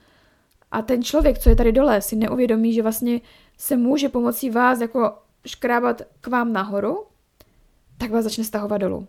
A 0.72 0.82
ten 0.82 1.02
člověk, 1.02 1.38
co 1.38 1.48
je 1.48 1.56
tady 1.56 1.72
dole, 1.72 2.00
si 2.00 2.16
neuvědomí, 2.16 2.72
že 2.72 2.82
vlastně 2.82 3.20
se 3.58 3.76
může 3.76 4.08
pomocí 4.08 4.50
vás 4.50 4.80
jako 4.80 5.12
škrábat 5.46 6.02
k 6.20 6.26
vám 6.26 6.52
nahoru, 6.52 7.04
tak 7.98 8.11
vás 8.11 8.24
začne 8.24 8.44
stahovat 8.44 8.80
dolů. 8.80 9.06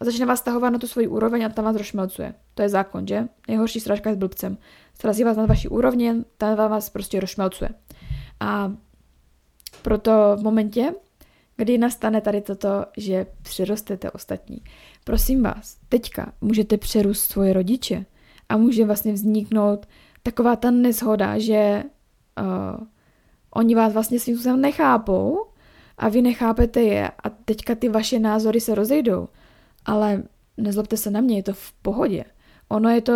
A 0.00 0.04
začne 0.04 0.26
vás 0.26 0.38
stahovat 0.38 0.72
na 0.72 0.78
tu 0.78 0.86
svoji 0.86 1.08
úroveň 1.08 1.44
a 1.44 1.48
tam 1.48 1.64
vás 1.64 1.76
rozšmelcuje. 1.76 2.34
To 2.54 2.62
je 2.62 2.68
zákon, 2.68 3.06
že? 3.06 3.28
Nejhorší 3.48 3.80
sražka 3.80 4.10
je 4.10 4.16
s 4.16 4.18
blbcem. 4.18 4.58
Srazí 5.00 5.24
vás 5.24 5.36
na 5.36 5.46
vaší 5.46 5.68
úrovně, 5.68 6.16
tam 6.38 6.56
vás 6.56 6.90
prostě 6.90 7.20
rozšmelcuje. 7.20 7.70
A 8.40 8.72
proto 9.82 10.36
v 10.36 10.42
momentě, 10.42 10.94
kdy 11.56 11.78
nastane 11.78 12.20
tady 12.20 12.40
toto, 12.40 12.84
že 12.96 13.26
přirostete 13.42 14.10
ostatní. 14.10 14.62
Prosím 15.04 15.42
vás, 15.42 15.76
teďka 15.88 16.32
můžete 16.40 16.78
přerůst 16.78 17.30
svoje 17.30 17.52
rodiče 17.52 18.04
a 18.48 18.56
může 18.56 18.84
vlastně 18.84 19.12
vzniknout 19.12 19.86
taková 20.22 20.56
ta 20.56 20.70
neshoda, 20.70 21.38
že 21.38 21.84
uh, 22.40 22.86
oni 23.54 23.74
vás 23.74 23.92
vlastně 23.92 24.20
svým 24.20 24.36
způsobem 24.36 24.60
nechápou 24.60 25.46
a 25.98 26.08
vy 26.08 26.22
nechápete 26.22 26.82
je 26.82 27.10
a 27.24 27.30
teďka 27.30 27.74
ty 27.74 27.88
vaše 27.88 28.18
názory 28.18 28.60
se 28.60 28.74
rozejdou. 28.74 29.28
Ale 29.84 30.22
nezlobte 30.56 30.96
se 30.96 31.10
na 31.10 31.20
mě, 31.20 31.36
je 31.36 31.42
to 31.42 31.52
v 31.52 31.72
pohodě. 31.72 32.24
Ono 32.68 32.88
je 32.88 33.00
to, 33.00 33.12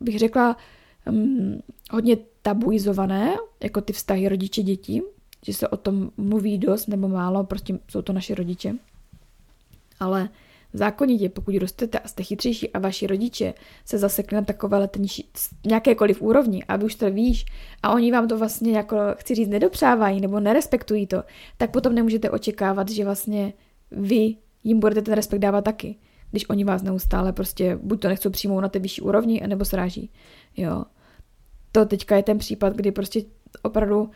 bych 0.00 0.18
řekla, 0.18 0.56
um, 1.08 1.60
hodně 1.90 2.16
tabuizované, 2.42 3.34
jako 3.62 3.80
ty 3.80 3.92
vztahy 3.92 4.28
rodiče 4.28 4.62
dětí, 4.62 5.02
že 5.46 5.54
se 5.54 5.68
o 5.68 5.76
tom 5.76 6.10
mluví 6.16 6.58
dost 6.58 6.86
nebo 6.86 7.08
málo, 7.08 7.44
prostě 7.44 7.78
jsou 7.88 8.02
to 8.02 8.12
naše 8.12 8.34
rodiče. 8.34 8.74
Ale 10.00 10.28
zákonitě, 10.72 11.28
pokud 11.28 11.56
rostete 11.56 11.98
a 11.98 12.08
jste 12.08 12.22
chytřejší 12.22 12.72
a 12.72 12.78
vaši 12.78 13.06
rodiče 13.06 13.54
se 13.84 13.98
zasekli 13.98 14.34
na 14.34 14.42
takové 14.42 14.88
nižší, 14.98 15.30
nějakékoliv 15.66 16.22
úrovni 16.22 16.64
a 16.64 16.76
vy 16.76 16.84
už 16.84 16.94
to 16.94 17.10
víš 17.10 17.46
a 17.82 17.94
oni 17.94 18.12
vám 18.12 18.28
to 18.28 18.38
vlastně 18.38 18.72
jako, 18.72 18.96
chci 19.16 19.34
říct, 19.34 19.48
nedopřávají 19.48 20.20
nebo 20.20 20.40
nerespektují 20.40 21.06
to, 21.06 21.22
tak 21.56 21.70
potom 21.70 21.94
nemůžete 21.94 22.30
očekávat, 22.30 22.88
že 22.88 23.04
vlastně 23.04 23.52
vy 23.90 24.36
jim 24.64 24.80
budete 24.80 25.02
ten 25.02 25.14
respekt 25.14 25.40
dávat 25.40 25.64
taky, 25.64 25.96
když 26.30 26.48
oni 26.48 26.64
vás 26.64 26.82
neustále 26.82 27.32
prostě 27.32 27.78
buď 27.82 28.00
to 28.00 28.08
nechcou 28.08 28.30
přijmout 28.30 28.60
na 28.60 28.68
té 28.68 28.78
vyšší 28.78 29.00
úrovni, 29.00 29.42
nebo 29.46 29.64
sráží. 29.64 30.10
Jo. 30.56 30.84
To 31.72 31.84
teďka 31.84 32.16
je 32.16 32.22
ten 32.22 32.38
případ, 32.38 32.72
kdy 32.72 32.92
prostě 32.92 33.22
opravdu 33.62 34.10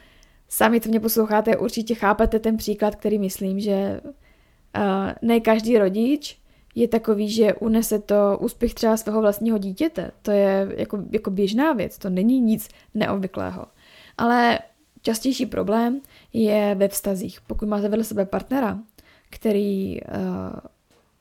sami, 0.49 0.81
co 0.81 0.89
mě 0.89 1.01
posloucháte, 1.01 1.57
určitě 1.57 1.95
chápete 1.95 2.39
ten 2.39 2.57
příklad, 2.57 2.97
který 2.97 3.19
myslím, 3.19 3.61
že 3.61 4.01
uh, 4.05 5.13
ne 5.23 5.41
každý 5.41 5.79
rodič 5.79 6.44
je 6.75 6.89
takový, 6.89 7.31
že 7.31 7.55
unese 7.55 7.99
to 7.99 8.39
úspěch 8.41 8.75
třeba 8.75 8.97
svého 8.97 9.21
vlastního 9.21 9.59
dítěte. 9.59 10.11
To 10.23 10.31
je 10.31 10.69
jako, 10.77 10.99
jako 11.11 11.31
běžná 11.31 11.73
věc, 11.73 11.99
to 11.99 12.11
není 12.11 12.41
nic 12.41 12.69
neobvyklého. 12.95 13.67
Ale 14.19 14.59
častější 15.03 15.47
problém 15.47 16.01
je 16.33 16.75
ve 16.75 16.89
vztazích. 16.89 17.41
Pokud 17.41 17.69
máte 17.69 17.89
vedle 17.89 18.05
sebe 18.05 18.27
partnera, 18.27 18.79
který, 19.31 20.01
uh, 20.01 20.11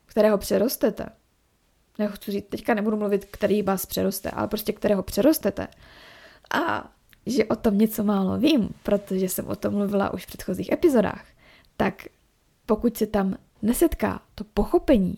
kterého 0.06 0.38
přerostete, 0.38 1.06
nechci 2.00 2.32
říct, 2.32 2.46
teďka 2.50 2.74
nebudu 2.74 2.98
mluvit, 2.98 3.26
který 3.26 3.62
vás 3.62 3.86
přeroste, 3.86 4.32
ale 4.32 4.48
prostě 4.48 4.74
kterého 4.74 5.04
přerostete 5.04 5.68
a 6.54 6.92
že 7.26 7.46
o 7.46 7.56
tom 7.56 7.78
něco 7.78 8.04
málo 8.04 8.38
vím, 8.38 8.70
protože 8.84 9.30
jsem 9.30 9.48
o 9.48 9.56
tom 9.56 9.74
mluvila 9.74 10.13
už 10.13 10.24
v 10.24 10.28
předchozích 10.28 10.72
epizodách, 10.72 11.26
tak 11.78 12.08
pokud 12.66 12.98
se 12.98 13.08
tam 13.08 13.36
nesetká 13.62 14.22
to 14.36 14.44
pochopení, 14.44 15.18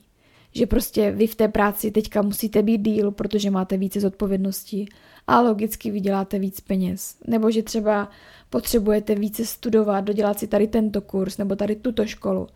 že 0.56 0.66
prostě 0.66 1.12
vy 1.12 1.28
v 1.28 1.36
té 1.36 1.48
práci 1.48 1.92
teďka 1.92 2.22
musíte 2.22 2.64
být 2.64 2.82
díl, 2.82 3.12
protože 3.12 3.52
máte 3.52 3.78
více 3.78 4.00
zodpovědností 4.00 4.90
a 5.28 5.42
logicky 5.42 5.92
vyděláte 5.92 6.40
víc 6.40 6.60
peněz. 6.60 7.18
Nebo 7.28 7.52
že 7.52 7.64
třeba 7.64 8.10
potřebujete 8.50 9.16
více 9.16 9.46
studovat, 9.46 10.02
dodělat 10.02 10.40
si 10.40 10.48
tady 10.48 10.68
tento 10.68 11.02
kurz 11.02 11.38
nebo 11.38 11.56
tady 11.56 11.76
tuto 11.76 12.06
školu. 12.06 12.48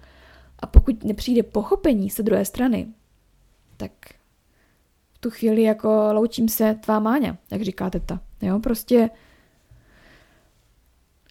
A 0.60 0.68
pokud 0.68 1.04
nepřijde 1.04 1.44
pochopení 1.44 2.10
se 2.10 2.24
druhé 2.24 2.46
strany, 2.46 2.88
tak 3.78 3.92
v 5.14 5.18
tu 5.20 5.30
chvíli 5.30 5.62
jako 5.64 6.10
loučím 6.12 6.50
se 6.50 6.76
tvá 6.84 7.00
máňa, 7.00 7.38
jak 7.52 7.62
říká 7.62 7.90
teta. 7.90 8.20
Jo, 8.42 8.60
prostě 8.60 9.10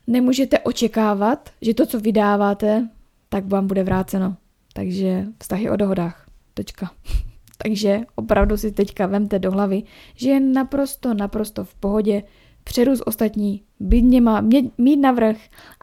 nemůžete 0.06 0.58
očekávat, 0.58 1.50
že 1.62 1.74
to, 1.74 1.86
co 1.86 2.00
vydáváte, 2.00 2.88
tak 3.28 3.46
vám 3.46 3.66
bude 3.66 3.84
vráceno. 3.84 4.36
Takže 4.72 5.26
vztahy 5.38 5.70
o 5.70 5.76
dohodách. 5.76 6.27
Tečka. 6.58 6.90
Takže 7.58 8.00
opravdu 8.14 8.56
si 8.56 8.72
teďka 8.72 9.06
vemte 9.06 9.38
do 9.38 9.50
hlavy, 9.50 9.82
že 10.14 10.30
je 10.30 10.40
naprosto, 10.40 11.14
naprosto 11.14 11.64
v 11.64 11.74
pohodě 11.74 12.22
přerůst 12.64 13.02
ostatní, 13.06 13.62
být 13.80 14.02
něma, 14.02 14.40
mě, 14.40 14.62
mít 14.78 14.96
navrh 14.96 15.36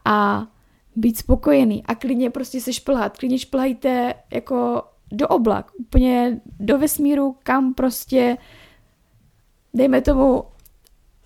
a 0.04 0.46
být 0.96 1.18
spokojený 1.18 1.82
a 1.86 1.94
klidně 1.94 2.30
prostě 2.30 2.60
se 2.60 2.72
šplhat. 2.72 3.18
Klidně 3.18 3.38
šplhajte 3.38 4.14
jako 4.30 4.82
do 5.12 5.28
oblak, 5.28 5.72
úplně 5.78 6.40
do 6.60 6.78
vesmíru, 6.78 7.36
kam 7.42 7.74
prostě 7.74 8.36
dejme 9.74 10.00
tomu 10.00 10.44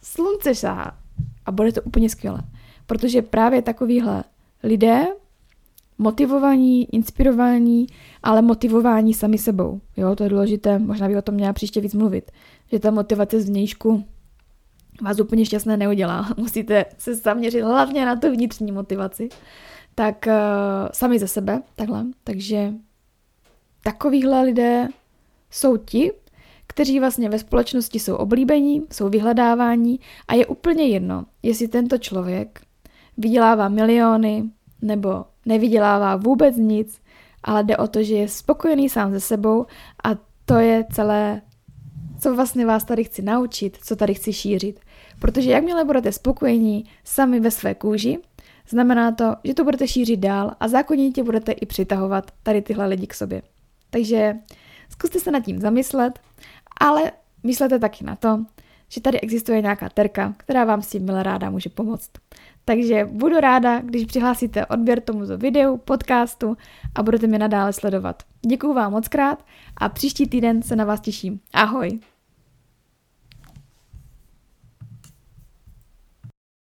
slunce 0.03 0.55
sahá 0.55 0.99
a 1.47 1.53
bude 1.53 1.73
to 1.73 1.83
úplně 1.83 2.11
skvělé. 2.11 2.41
Protože 2.87 3.23
právě 3.23 3.63
takovýhle 3.63 4.25
lidé, 4.63 5.07
motivovaní, 6.01 6.95
inspirovaní, 6.95 7.87
ale 8.23 8.43
motivování 8.43 9.15
sami 9.15 9.39
sebou. 9.39 9.81
Jo, 9.97 10.17
to 10.17 10.23
je 10.23 10.31
důležité, 10.31 10.79
možná 10.79 11.09
by 11.09 11.17
o 11.17 11.23
tom 11.23 11.35
měla 11.35 11.53
příště 11.53 11.81
víc 11.81 11.95
mluvit, 11.95 12.31
že 12.73 12.79
ta 12.79 12.91
motivace 12.91 13.41
z 13.41 13.49
vnějšku 13.49 14.05
vás 15.03 15.21
úplně 15.21 15.45
šťastné 15.45 15.77
neudělá. 15.77 16.29
Musíte 16.37 16.85
se 16.99 17.15
zaměřit 17.15 17.63
hlavně 17.63 18.07
na 18.07 18.17
tu 18.17 18.31
vnitřní 18.31 18.73
motivaci. 18.73 19.29
Tak 19.95 20.27
uh, 20.27 20.89
sami 20.93 21.19
ze 21.19 21.29
sebe, 21.29 21.63
takhle. 21.77 22.07
Takže 22.25 22.73
takovýhle 23.83 24.43
lidé 24.43 24.89
jsou 25.51 25.77
ti, 25.77 26.13
kteří 26.67 27.01
vlastně 27.01 27.29
ve 27.29 27.39
společnosti 27.39 27.99
jsou 27.99 28.17
oblíbení, 28.17 28.83
jsou 28.93 29.09
vyhledávání 29.09 30.01
a 30.29 30.35
je 30.35 30.47
úplně 30.47 30.85
jedno, 30.85 31.25
jestli 31.43 31.69
tento 31.69 31.99
člověk 31.99 32.61
vydělává 33.17 33.69
miliony 33.69 34.51
nebo 34.83 35.25
nevydělává 35.47 36.17
vůbec 36.17 36.57
nic, 36.57 37.01
ale 37.43 37.65
jde 37.65 37.77
o 37.77 37.87
to, 37.87 38.03
že 38.03 38.15
je 38.15 38.29
spokojený 38.29 38.89
sám 38.89 39.13
se 39.13 39.21
sebou 39.21 39.67
a 40.05 40.09
to 40.45 40.55
je 40.55 40.85
celé, 40.93 41.43
co 42.21 42.35
vlastně 42.35 42.67
vás 42.67 42.85
tady 42.85 43.05
chci 43.05 43.23
naučit, 43.23 43.79
co 43.85 43.97
tady 43.97 44.15
chci 44.15 44.33
šířit. 44.33 44.81
Protože 45.19 45.51
jakmile 45.51 45.85
budete 45.85 46.13
spokojení 46.13 46.85
sami 47.05 47.41
ve 47.41 47.51
své 47.51 47.75
kůži, 47.75 48.19
znamená 48.69 49.13
to, 49.13 49.35
že 49.45 49.55
to 49.55 49.65
budete 49.65 49.89
šířit 49.89 50.21
dál 50.21 50.53
a 50.61 50.69
zákonitě 50.69 51.23
budete 51.23 51.53
i 51.53 51.67
přitahovat 51.67 52.31
tady 52.43 52.63
tyhle 52.63 52.87
lidi 52.87 53.07
k 53.07 53.15
sobě. 53.15 53.43
Takže 53.91 54.35
zkuste 54.89 55.21
se 55.21 55.31
nad 55.31 55.41
tím 55.41 55.61
zamyslet, 55.61 56.19
ale 56.81 57.13
myslete 57.43 57.79
taky 57.79 58.05
na 58.05 58.17
to, 58.17 58.45
že 58.89 59.01
tady 59.01 59.21
existuje 59.21 59.63
nějaká 59.63 59.89
terka, 59.89 60.35
která 60.37 60.65
vám 60.65 60.83
s 60.83 60.89
tím 60.89 61.05
milé 61.05 61.23
ráda 61.23 61.51
může 61.51 61.71
pomoct. 61.71 62.11
Takže 62.65 63.09
budu 63.13 63.41
ráda, 63.41 63.81
když 63.81 64.05
přihlásíte 64.05 64.67
odběr 64.67 65.01
tomuto 65.01 65.39
videu, 65.39 65.77
podcastu 65.77 66.57
a 66.95 67.03
budete 67.03 67.27
mě 67.27 67.39
nadále 67.39 67.73
sledovat. 67.73 68.23
Děkuju 68.47 68.75
vám 68.75 68.93
moc 68.93 69.09
krát 69.09 69.45
a 69.77 69.89
příští 69.89 70.29
týden 70.29 70.63
se 70.63 70.77
na 70.77 70.85
vás 70.85 71.01
těším. 71.01 71.41
Ahoj! 71.53 72.01